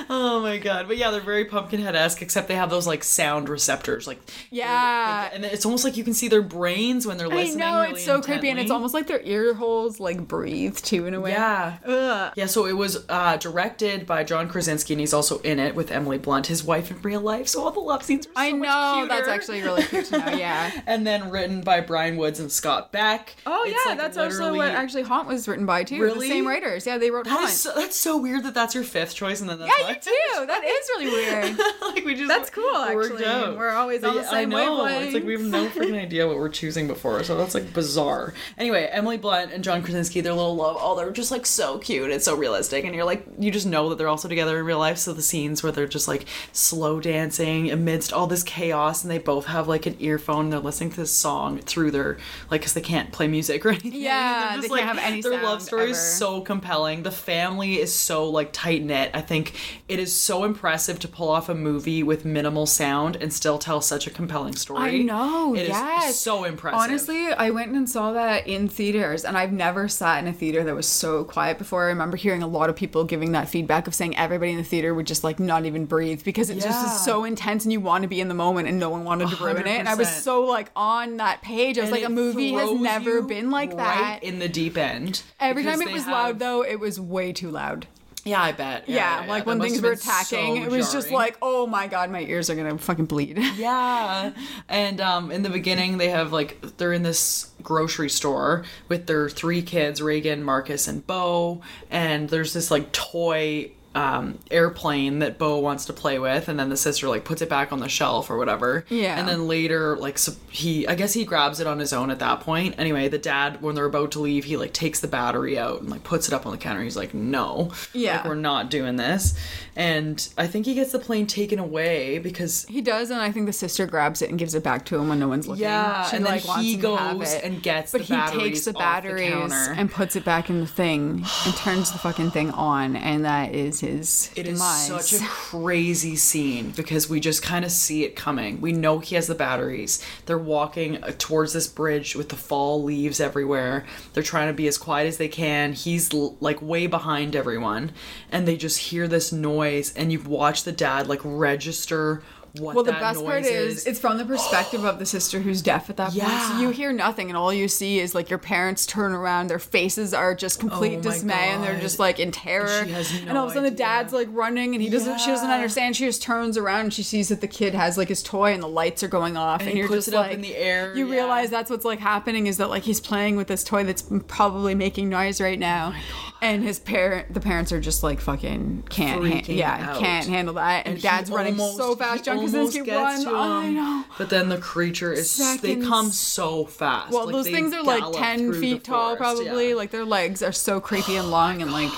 [0.09, 0.87] Oh my god!
[0.87, 4.19] But yeah, they're very Pumpkinhead esque, except they have those like sound receptors, like
[4.51, 5.29] Yeah.
[5.33, 7.63] and it's almost like you can see their brains when they're listening.
[7.63, 10.77] I know, really it's so creepy, and it's almost like their ear holes like breathe
[10.77, 11.31] too in a way.
[11.31, 11.77] Yeah.
[11.85, 12.33] Ugh.
[12.35, 15.91] Yeah, so it was uh, directed by John Krasinski, and he's also in it with
[15.91, 17.47] Emily Blunt, his wife in real life.
[17.47, 20.05] So all the love scenes are so I know, that's actually really cute
[20.37, 20.71] yeah.
[20.85, 23.35] And then written by Bryan Woods and Scott Beck.
[23.45, 26.01] Oh It's, yeah, like, that's also what actually Haunt was written by too.
[26.01, 26.27] Really?
[26.27, 26.85] The same writers.
[26.85, 27.51] Yeah, they wrote That Haunt.
[27.51, 29.95] so, that's so weird that that's your fifth choice, and then that's yeah, mine.
[29.95, 30.45] you too.
[30.45, 31.59] That is really weird.
[31.81, 33.25] like we just That's cool, actually.
[33.25, 33.57] out.
[33.57, 34.83] We're always on the same I know.
[34.83, 35.05] wavelength.
[35.05, 38.33] It's like we have no freaking idea what we're choosing before, so that's like bizarre.
[38.57, 42.11] Anyway, Emily Blunt and John Krasinski, their little love, oh, they're just like so cute.
[42.11, 44.79] It's so realistic, and you're like, you just know that they're also together in real
[44.79, 44.97] life.
[44.97, 49.17] So the scenes where they're just like slow dancing amidst all this chaos, and they
[49.17, 52.17] both have like an earphone, they're listening to this song through their
[52.49, 53.93] like, because they can't play music or anything.
[53.93, 57.03] Yeah, they can't have any Their love story is so compelling.
[57.03, 59.11] The family is so like tight knit.
[59.13, 59.53] I think
[59.87, 63.81] it is so impressive to pull off a movie with minimal sound and still tell
[63.81, 64.79] such a compelling story.
[64.79, 65.55] I know.
[65.55, 66.19] It is yes.
[66.19, 66.79] so impressive.
[66.79, 70.63] Honestly, I went and saw that in theaters, and I've never sat in a theater
[70.63, 71.85] that was so quiet before.
[71.85, 74.63] I remember hearing a lot of people giving that feedback of saying everybody in the
[74.63, 77.79] theater would just like not even breathe because it just is so intense, and you
[77.79, 79.67] want to be in the moment, and no one wanted to ruin it.
[79.67, 80.21] And I was 100%.
[80.21, 81.77] so like on that page.
[81.77, 83.77] I was And like, a movie has never been like right
[84.21, 84.23] that.
[84.23, 85.21] in the deep end.
[85.39, 87.87] Every time it was have- loud, though, it was way too loud.
[88.25, 88.87] Yeah, I bet.
[88.89, 92.19] Yeah, like when things were attacking, so it was just like, oh my god, my
[92.21, 93.37] ears are gonna fucking bleed.
[93.57, 94.31] Yeah.
[94.67, 99.29] And um, in the beginning, they have like, they're in this grocery store with their
[99.29, 101.61] three kids Reagan, Marcus, and Bo.
[101.89, 106.69] And there's this like toy um airplane that Bo wants to play with and then
[106.69, 108.85] the sister like puts it back on the shelf or whatever.
[108.89, 109.19] Yeah.
[109.19, 112.19] And then later like so he I guess he grabs it on his own at
[112.19, 112.75] that point.
[112.77, 115.89] Anyway, the dad when they're about to leave, he like takes the battery out and
[115.89, 116.81] like puts it up on the counter.
[116.81, 117.71] He's like, "No.
[117.93, 118.17] Yeah.
[118.17, 119.35] Like we're not doing this."
[119.75, 123.45] And I think he gets the plane taken away because He does, and I think
[123.45, 125.63] the sister grabs it and gives it back to him when no one's looking.
[125.63, 128.39] Yeah, she and like wants he him to have goes and gets but the he
[128.39, 129.73] takes the off the batteries counter.
[129.77, 133.53] and puts it back in the thing and turns the fucking thing on, and that
[133.53, 133.88] is his
[134.35, 134.87] It is demise.
[135.09, 138.61] such a crazy scene because we just kind of see it coming.
[138.61, 140.03] We know he has the batteries.
[140.25, 143.85] They're walking uh, towards this bridge with the fall leaves everywhere.
[144.13, 145.73] They're trying to be as quiet as they can.
[145.73, 147.91] He's l- like way behind everyone,
[148.31, 149.93] and they just hear this noise.
[149.95, 152.21] And you watch the dad like register
[152.57, 155.61] what well, the best part noise is it's from the perspective of the sister who's
[155.61, 156.41] deaf at that point.
[156.43, 159.59] So you hear nothing, and all you see is like your parents turn around, their
[159.59, 162.85] faces are just complete Oh dismay, and they're just like in terror.
[162.85, 165.19] Has and all of a sudden, the dad's like running, and he doesn't.
[165.19, 165.95] She doesn't understand.
[165.95, 168.63] She just turns around and she sees that the kid has like his toy, and
[168.63, 170.55] the lights are going off, and, he you're puts just it up like in the
[170.55, 171.13] air, You yeah.
[171.13, 174.75] realize that's what's like happening is that like he's playing with this toy that's probably
[174.75, 175.93] making noise right now.
[175.95, 179.99] Oh and his parent, the parents are just like fucking can't, ha- yeah, out.
[179.99, 180.87] can't handle that.
[180.87, 182.23] And, he dad's running almost- so fast.
[182.25, 183.33] John Krasinski gets run.
[183.33, 184.03] to I know.
[184.17, 187.11] But then the creature is they come so fast.
[187.11, 189.69] Well, Like, those things are like 10 feet tall, forest, probably.
[189.69, 189.75] yeah.
[189.75, 191.91] Like their legs are so creepy and oh long and like,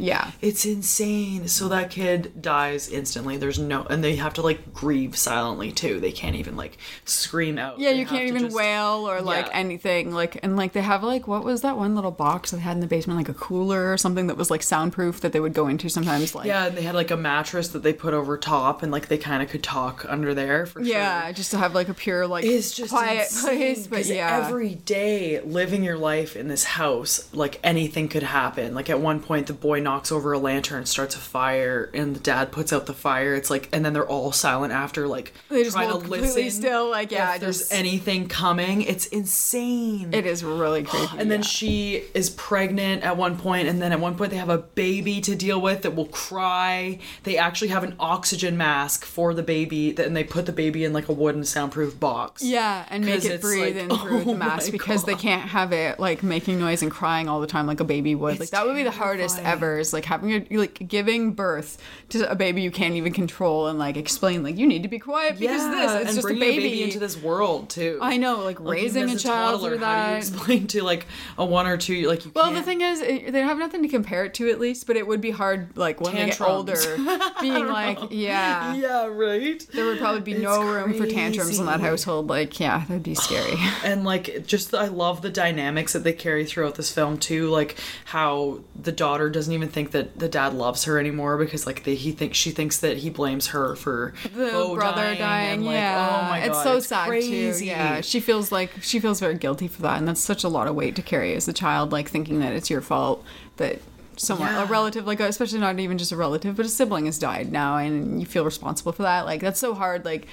[0.00, 0.30] yeah.
[0.40, 1.48] It's insane.
[1.48, 3.36] So that kid dies instantly.
[3.36, 6.00] There's no, and they have to like grieve silently too.
[6.00, 7.78] They can't even like scream out.
[7.78, 9.52] Yeah, They you can't even just- wail or like Yeah.
[9.58, 10.12] anything.
[10.12, 12.80] Like and like they have like what was that one little box they had in
[12.80, 15.66] the basement, like a cooler or something that was like soundproof that they would go
[15.66, 16.34] into sometimes.
[16.34, 19.08] Like Yeah, and they had like a mattress that they put over top, and like
[19.08, 20.88] they kind of could talk under there for sure.
[20.92, 23.86] yeah, just to have like a pure like It's just quiet insane, place.
[23.86, 28.74] But yeah, every day living your life in this house, like anything could happen.
[28.74, 32.20] Like at one point, the boy knocks over a lantern, starts a fire, and the
[32.20, 33.34] dad puts out the fire.
[33.34, 36.48] It's like, and then they're all silent after, like They just trying to listen.
[36.50, 38.82] still, like, yeah, if there's anything coming.
[38.82, 40.14] It's insane.
[40.14, 41.18] it is really creepy.
[41.18, 44.48] and then she is pregnant at one point, and then at one point they have
[44.48, 47.00] a baby to deal with that will cry.
[47.24, 50.92] They actually have an oxygen mask for the baby, and they put the baby in
[50.92, 52.44] like a wooden soundproof box.
[52.44, 55.72] Yeah, and make it breathe like, in through oh the mask because they can't have
[55.72, 58.38] it like making noise and crying all the time like a baby would.
[58.38, 59.79] like that would be the hardest ever.
[59.80, 61.78] Is like having a like giving birth
[62.10, 64.98] to a baby you can't even control and like explain like you need to be
[64.98, 66.82] quiet because this it's and just a bringing baby.
[66.82, 67.98] into this world too.
[68.02, 70.28] I know, like, Like, raising a child toddler, through How do you that.
[70.28, 71.06] explain to like
[71.38, 72.06] a one or two?
[72.08, 72.56] Like you well, can't.
[72.56, 75.06] the thing is, it, they have nothing to compare it to at least, but it
[75.06, 76.66] would be hard, like when Tantrums.
[76.66, 79.66] they get older, being like, yeah, yeah, right.
[79.72, 82.28] there would probably be It's no room for tantrums in that household.
[82.28, 83.54] Like, yeah, that'd be scary.
[83.84, 87.76] and like just I love the dynamics that they carry throughout this film too like
[88.06, 91.84] how the daughter doesn't even even think that the dad loves her anymore because like
[91.84, 95.74] they, he thinks she thinks that he blames her for the brother dying, and, like,
[95.74, 96.20] yeah.
[96.24, 97.60] oh my god, it's so sad crazy.
[97.60, 97.66] too.
[97.66, 100.66] Yeah, she feels like she feels very guilty for that, and that's such a lot
[100.66, 103.24] of weight to carry as a child, like thinking that it's your fault
[103.56, 103.80] that
[104.16, 104.62] someone, Yeah.
[104.62, 107.76] a relative, like especially not even just a relative, but a sibling has died now,
[107.76, 109.26] and you feel responsible for that.
[109.26, 110.04] Like that's so hard.
[110.04, 110.26] Like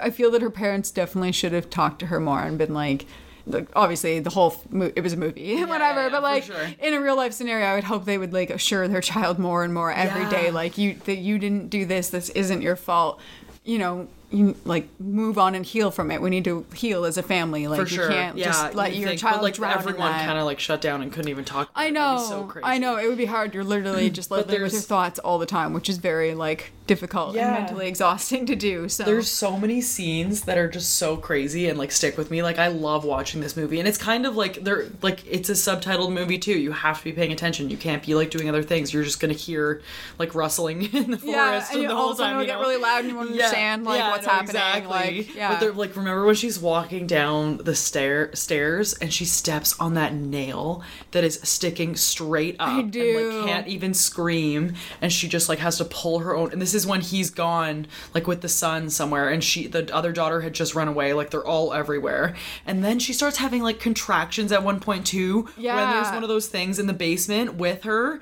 [0.00, 3.06] I feel that her parents definitely should have talked to her more and been like.
[3.46, 6.02] Like, obviously, the whole mo- it was a movie, whatever.
[6.02, 6.56] yeah, but like sure.
[6.80, 9.62] in a real life scenario, I would hope they would like assure their child more
[9.62, 10.50] and more every day, Yeah.
[10.52, 12.08] like you that you didn't do this.
[12.10, 13.20] This isn't your fault.
[13.64, 16.20] You know, you like move on and heal from it.
[16.20, 17.68] We need to heal as a family.
[17.68, 18.04] Like sure.
[18.04, 20.44] you can't yeah, just let you your think- child but, like drown everyone kind of
[20.44, 21.70] like shut down and couldn't even talk.
[21.74, 22.52] I know, so.
[22.62, 22.96] I know.
[22.96, 23.54] It would be hard.
[23.54, 27.34] You're literally just living with your thoughts all the time, which is very like difficult
[27.34, 27.48] Yeah.
[27.54, 28.88] and mentally exhausting to do.
[28.88, 32.42] So There's so many scenes that are just so crazy and like stick with me.
[32.42, 35.52] Like I love watching this movie, and it's kind of like they're like it's a
[35.52, 36.58] subtitled movie too.
[36.58, 37.70] You have to be paying attention.
[37.70, 38.92] You can't be like doing other things.
[38.92, 39.82] You're just gonna hear
[40.18, 42.30] like rustling in the yeah, forest and the whole time.
[42.30, 42.60] it'll you get know?
[42.62, 44.56] really loud and you won't Yeah, understand like yeah, what's happening.
[44.56, 44.88] Exactly.
[44.90, 45.52] Like, yeah.
[45.52, 49.94] But they're like, remember when she's walking down the stair stairs and she steps on
[49.94, 53.40] that nail that is sticking straight up I do.
[53.40, 56.74] like can't even scream and she just like has to pull her own and this
[56.74, 60.52] is when he's gone like with the son somewhere and she the other daughter had
[60.52, 62.34] just run away like they're all everywhere
[62.66, 66.22] and then she starts having like contractions at one point too yeah when there's one
[66.22, 68.20] of those things in the basement with her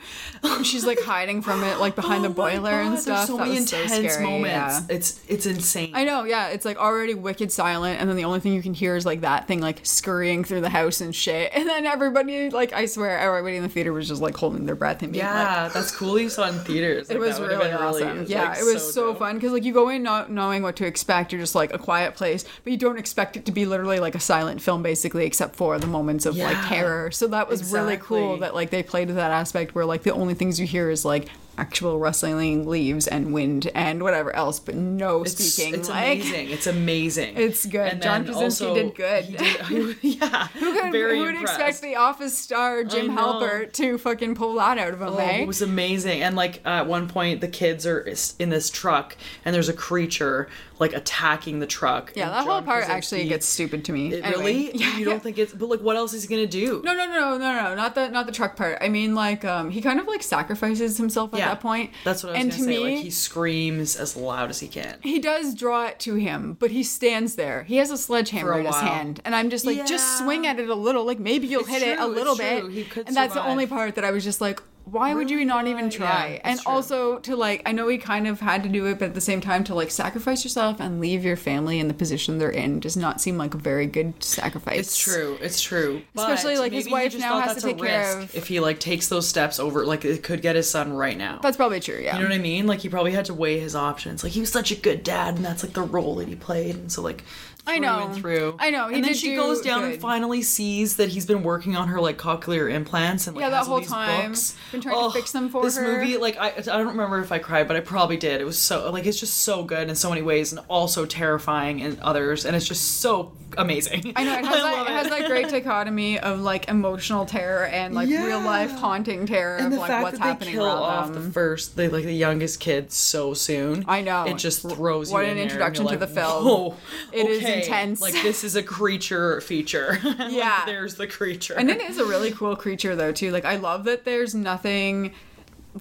[0.63, 3.27] she's like hiding from it, like behind Oh the boiler God, and there's stuff.
[3.27, 4.81] so that many was so intense moments yeah.
[4.89, 6.49] it's it's insane I know, yeah.
[6.49, 9.21] It's like already wicked silent, and then the only thing you can hear is like
[9.23, 11.53] that thing like scurrying through the house and shit.
[11.65, 14.75] And then everybody, like, I swear, everybody in the theater was just like holding their
[14.75, 18.25] breath and being like, yeah that's cool you saw in theaters it was really awesome.
[18.29, 19.19] yeah, like, it was so, dope.
[19.19, 21.33] fun because like you go in not knowing what to expect.
[21.33, 24.15] You're just like a quiet place, but you don't expect it to be literally like
[24.15, 27.11] a silent film, basically, except for the moments of like terror.
[27.11, 30.13] So that was really cool that like they played with that aspect where like the
[30.13, 31.29] only things you hear is like
[31.59, 35.75] actual rustling leaves and wind and whatever else, but no It's, speaking.
[35.75, 36.51] it's like, amazing.
[36.51, 37.37] It's amazing.
[37.37, 37.93] It's good.
[37.93, 39.37] And John Krasinski also, did good.
[39.37, 43.11] Did, yeah, Who could, very who would expect the Office star Jim.
[43.17, 45.09] Halpert to fucking pull that out of him?
[45.09, 45.39] Oh, eh?
[45.39, 46.23] it was amazing.
[46.23, 48.01] And like at one point, the kids are
[48.39, 50.49] in this truck, and there's a creature
[50.81, 52.13] like attacking the truck.
[52.17, 54.13] yeah, that whole part Krasinski- actually gets stupid to me.
[54.13, 54.41] It Anyway.
[54.41, 54.71] really?
[54.85, 55.19] Yeah, you don't yeah.
[55.21, 55.53] think it's?
[55.53, 56.83] But like, what else is he gonna do?
[56.85, 58.79] No, no, no, no, no, no, not the not the truck part.
[58.81, 61.91] I mean, like, um, he kind of like sacrifices himself at Yeah, that point.
[62.05, 62.85] That's what I was and gonna to say.
[62.85, 64.99] me, like he screams as loud as he can.
[65.03, 67.63] he does draw it to him, but he stands there.
[67.65, 70.59] He has a sledgehammer a in his hand, and I'm just like, just swing at
[70.59, 71.05] it a little.
[71.05, 72.61] Like maybe you'll It's hit it a little bit.
[72.61, 72.69] true.
[72.71, 75.37] He could and that's the only part that I was just like, why would you
[75.39, 76.35] Really not even try.
[76.35, 76.73] Yeah, and true.
[76.73, 79.21] also to like, I know he kind of had to do it, but at the
[79.21, 82.81] same time, to like sacrifice yourself and leave your family in the position they're in
[82.81, 84.79] does not seem like a very good sacrifice.
[84.81, 85.39] It's true.
[85.41, 86.03] It's true.
[86.15, 89.09] Especially, But like, his wife now has to take care of- If he like takes
[89.09, 91.41] those steps over, like it could get his son right now.
[91.43, 91.99] That's probably true.
[92.01, 92.17] Yeah.
[92.17, 92.67] You know what I mean?
[92.67, 94.23] Like he probably had to weigh his options.
[94.23, 96.77] Like he was such a good dad, and that's like the role that he played.
[96.77, 97.25] And so like
[97.67, 98.13] I know.
[98.15, 98.57] through.
[98.59, 99.93] I know, he and then she goes down good.
[99.95, 103.51] and finally sees that he's been working on her like cochlear implants and like Yeah,
[103.51, 104.31] that whole time.
[104.33, 104.55] books.
[104.73, 105.83] Been trying to fix them for this her.
[105.87, 108.41] This movie, like I, I don't remember if I cried, but I probably did.
[108.41, 111.81] It was so like it's just so good in so many ways, and also terrifying
[111.81, 114.13] in others, and it's just so amazing.
[114.17, 117.65] I know it has, that, love it has that great dichotomy of like emotional terror
[117.67, 120.55] and like real life haunting terror and of the like fact what's that they happening
[120.55, 121.25] kill off them.
[121.25, 123.85] the first, they like the youngest kid so soon.
[123.89, 124.25] I know.
[124.25, 126.45] It just throws What you an in there, and introduction to like, the film.
[126.45, 126.77] Whoa,
[127.13, 128.01] It is okay, intense.
[128.01, 129.99] Like this is a creature feature.
[130.05, 130.65] Like, Yeah.
[130.67, 131.55] there's the creature.
[131.55, 133.31] And it is a really cool creature though too.
[133.31, 135.13] Like I love that there's nothing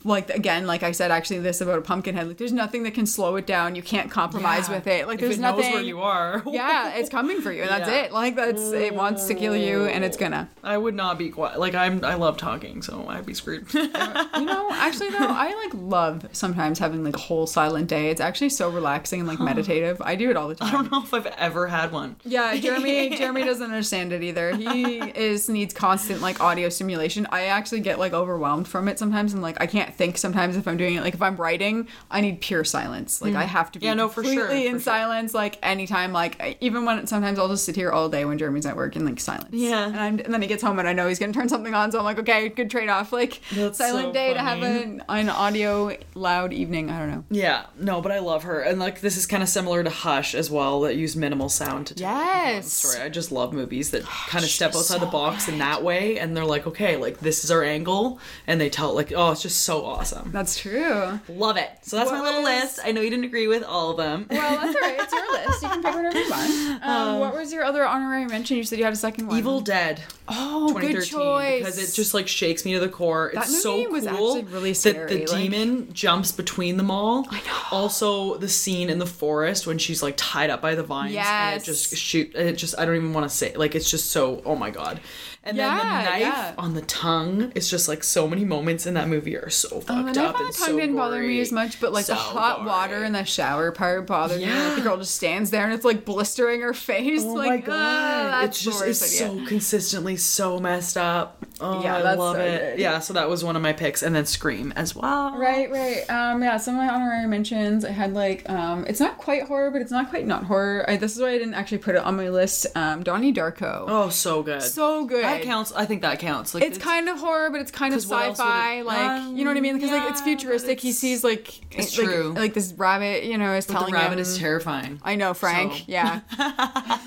[0.04, 2.94] like again, like I said actually this about a pumpkin head, like there's nothing that
[2.94, 3.76] can slow it down.
[3.76, 4.76] You can't compromise Yeah.
[4.76, 5.08] with it.
[5.08, 6.44] Like If there's it nothing knows where you are.
[6.48, 8.04] yeah, it's coming for you and that's Yeah.
[8.04, 8.12] it.
[8.12, 10.50] Like that's it wants to kill you and it's gonna.
[10.64, 11.60] I would not be quiet.
[11.60, 13.68] Like I'm, I love talking, so I'd be screwed.
[13.74, 18.10] You know, actually though, I like love sometimes having like a whole silent day.
[18.10, 20.02] It's actually so relaxing and like meditative.
[20.02, 20.70] I do it all the time.
[20.70, 22.16] I don't know if I've ever had one.
[22.26, 24.56] Yeah, Jeremy Jeremy doesn't understand it either.
[24.56, 27.28] He is needs constant like audio stimulation.
[27.32, 30.68] I actually get like overwhelmed from it sometimes and like I can't think sometimes if
[30.68, 31.02] I'm doing it.
[31.02, 33.22] Like if I'm writing, I need pure silence.
[33.22, 33.48] Like I mm.
[33.48, 33.86] have to be.
[33.86, 34.94] Yeah, no, for completely sure, in for sure.
[34.94, 38.66] silence like anytime like even when sometimes I'll just sit here all day when Jeremy's
[38.66, 39.50] at work in like silence.
[39.52, 39.88] Yeah.
[39.88, 41.74] And, I'm, and then he gets home and I know he's going to turn something
[41.74, 43.12] on so I'm like okay, good trade-off.
[43.14, 46.90] Like That's silent so day to have an, an audio loud evening.
[46.90, 47.24] I don't know.
[47.30, 50.36] Yeah, no, but I love her, and like this is kind of similar to Hush
[50.36, 52.72] as well, that use minimal sound to tell Yes.
[52.72, 53.04] story.
[53.04, 55.84] I just love movies that oh, kind of step outside the so box in that
[55.84, 59.32] way, and they're like, okay, like this is our angle, and they tell like, oh,
[59.32, 60.32] it's just so so awesome.
[60.32, 61.20] That's true.
[61.30, 61.70] Love it.
[61.82, 62.80] So that's What my little was- list.
[62.84, 64.28] I know you didn't agree with all of them.
[64.30, 65.00] Well, that's all right.
[65.00, 65.62] It's your list.
[65.64, 66.84] You can pick whatever you want.
[66.84, 68.58] Um, what was your other honorary mention?
[68.58, 69.38] You said you had a second one.
[69.38, 70.02] Evil Dead.
[70.28, 71.60] Oh, good choice.
[71.60, 73.32] because it just like shakes me to the core.
[73.34, 77.26] That It's so cool was actually really that the like- demon jumps between them all.
[77.30, 77.58] I know.
[77.72, 81.62] Also, the scene in the forest when she's like tied up by the vines and
[81.62, 82.36] it just shoot.
[82.36, 85.00] It just I don't even want to say like it's just so oh my god.
[85.46, 86.54] And then the knife yeah.
[86.58, 87.52] on the tongue.
[87.54, 90.18] It's just like so many moments in that movie are so fucked Oh, the knife
[90.18, 92.68] up on the tongue so didn't bother me as much, but like the hot gory.
[92.68, 94.48] water in the shower part bothered me.
[94.50, 97.24] Like the girl just stands there and it's like blistering her face.
[97.24, 97.74] Oh like, my god!
[97.76, 101.46] ah, that's it's just it's so consistently so messed up.
[101.62, 102.60] Oh, Yeah, I love so it.
[102.76, 102.80] good.
[102.80, 105.38] Yeah, so that was one of my picks, and then Scream as well.
[105.38, 106.04] Right, right.
[106.10, 107.86] Um, yeah, some of my honorary mentions.
[107.86, 110.84] I had like, um, it's not quite horror, but it's not quite not horror.
[110.88, 112.66] I, this is why I didn't actually put it on my list.
[112.76, 113.86] Um, Donnie Darko.
[113.88, 114.62] Oh, so good.
[114.64, 115.24] so good.
[115.24, 115.72] That counts.
[115.72, 116.54] I think that counts.
[116.54, 118.74] Like It's kind of horror, but it's kind of 'Cause what else would sci-fi.
[118.80, 119.76] it- like Um, you know what I mean?
[119.76, 120.78] Because like it's futuristic.
[120.80, 122.34] but He sees like it's like, true.
[122.36, 124.20] Like this rabbit, you know, is But telling the rabbit him.
[124.20, 125.00] is terrifying.
[125.04, 125.72] I know, Frank.
[125.74, 126.22] So- Yeah,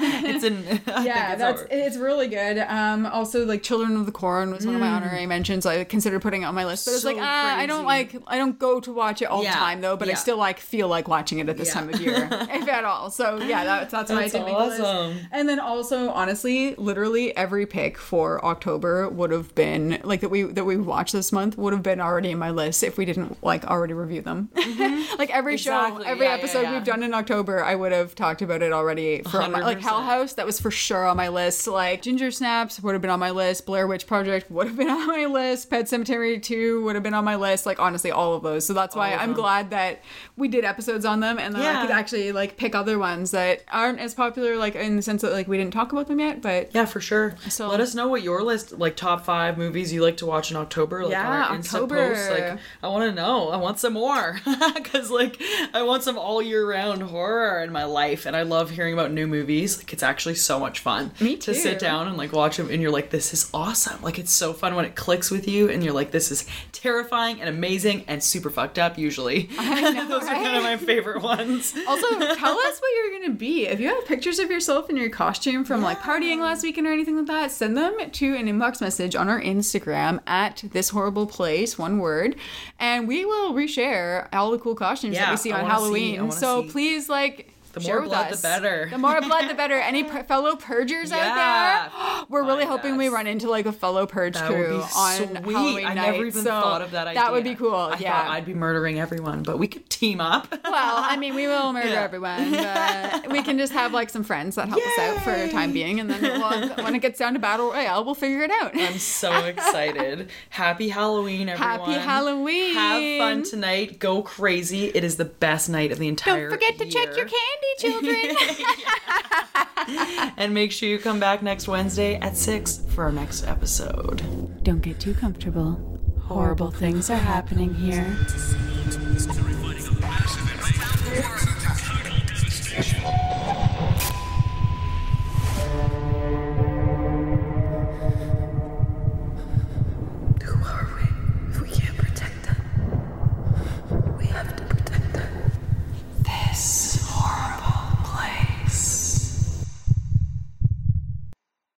[0.01, 0.81] it's in.
[1.07, 2.59] Yeah, that's it's it's really good.
[2.59, 5.67] Um, also like Children of the Corn was one of my honorary mentions.
[5.67, 7.03] I considered putting it on my list, but it's.
[7.03, 9.59] So like ah, I don't like I don't go to watch it all Yeah, the
[9.59, 11.75] time though, but I still like feel like watching it at this Yeah.
[11.75, 13.11] time of year, if at all.
[13.11, 15.27] So yeah, that's that's why That's I did make the list.
[15.33, 20.43] And then also, honestly, literally every pick for October would have been like that we
[20.43, 23.43] that we watched this month would have been already in my list if we didn't
[23.43, 24.49] like already review them.
[25.19, 25.87] like every show, Mm-hmm.
[25.87, 26.07] Exactly.
[26.07, 26.73] every Yeah, yeah, episode yeah.
[26.75, 30.03] we've done in October, I would have talked about it already for my, like Hell
[30.03, 30.33] House.
[30.35, 31.67] That was for sure on my list.
[31.67, 33.67] Like Ginger Snaps would have been on my list.
[33.67, 35.71] Blair Witch Project would have been on my list.
[35.71, 37.67] Pet Sematary Two would have been on my list.
[37.67, 38.67] Like honestly, all of those.
[38.67, 39.37] So that's why I'm them.
[39.37, 40.01] glad that
[40.37, 43.63] we did episodes on them, and then I could actually like pick other ones that
[43.71, 44.57] aren't as popular.
[44.57, 47.01] Like in the sense that like we didn't talk about them yet, but Yeah, for
[47.01, 47.35] sure.
[47.49, 50.51] So- let us know what your list, like top five movies you like to watch
[50.51, 51.03] in October.
[51.03, 52.09] Like Yeah, our October.
[52.09, 52.31] posts.
[52.31, 53.49] Like, I want to know.
[53.51, 54.39] I want some more
[54.75, 55.41] because, like,
[55.75, 59.13] I want some all year round horror in my life, and I love hearing about
[59.13, 59.79] new movies.
[59.79, 61.13] Like, it's actually so much fun.
[61.21, 61.53] Me too.
[61.53, 64.01] To sit down and like watch them, and you're like, this is awesome.
[64.03, 67.41] Like, it's so fun when it clicks with you, and you're like, this is terrifying
[67.41, 68.99] and amazing and super fucked up.
[68.99, 71.75] Usually, those are kind of my favorite ones.
[71.87, 73.67] Also, tell us what you're gonna be.
[73.67, 76.93] If you have pictures of yourself in your costume from like partying last weekend or
[76.93, 81.27] anything like that, send them to an inbox message on our Instagram at this horrible
[81.27, 82.37] place, one word,
[82.81, 86.15] and we will reshare all the cool costumes that we see I on wanna see-
[86.15, 86.31] Halloween.
[86.33, 86.71] so see.
[86.71, 87.53] please, like.
[87.77, 88.89] The more blood, the better.
[88.91, 89.75] The more blood, the better.
[89.75, 91.19] Any per- fellow purgers Yeah.
[91.19, 91.93] out there?
[92.19, 95.55] Oh We're really hoping we run into like a fellow purge That crew on sweet.
[95.55, 96.11] Halloween I night.
[96.13, 97.21] never even so thought of that idea.
[97.23, 97.75] That would be cool.
[97.75, 98.13] I yeah.
[98.25, 100.49] thought I'd be murdering everyone, but we could team up.
[100.77, 102.03] Well, I mean, we will murder Yeah.
[102.03, 105.51] everyone, but we can just have like some friends that help us out for a
[105.51, 108.51] time being, and then we'll, when it gets down to battle royale, we'll figure it
[108.51, 108.73] out.
[108.77, 110.29] I'm so excited.
[110.51, 111.79] Happy Halloween, everyone.
[111.79, 112.75] Happy Halloween.
[112.75, 113.99] Have fun tonight.
[113.99, 114.87] Go crazy.
[114.95, 116.49] It is the best night of the entire year.
[116.51, 118.37] Don't forget to check your candy, children.
[120.37, 124.23] And make sure you come back next Wednesday at 6 for our next episode.
[124.63, 125.99] Don't get too comfortable.
[126.23, 128.17] Horrible things are happening here.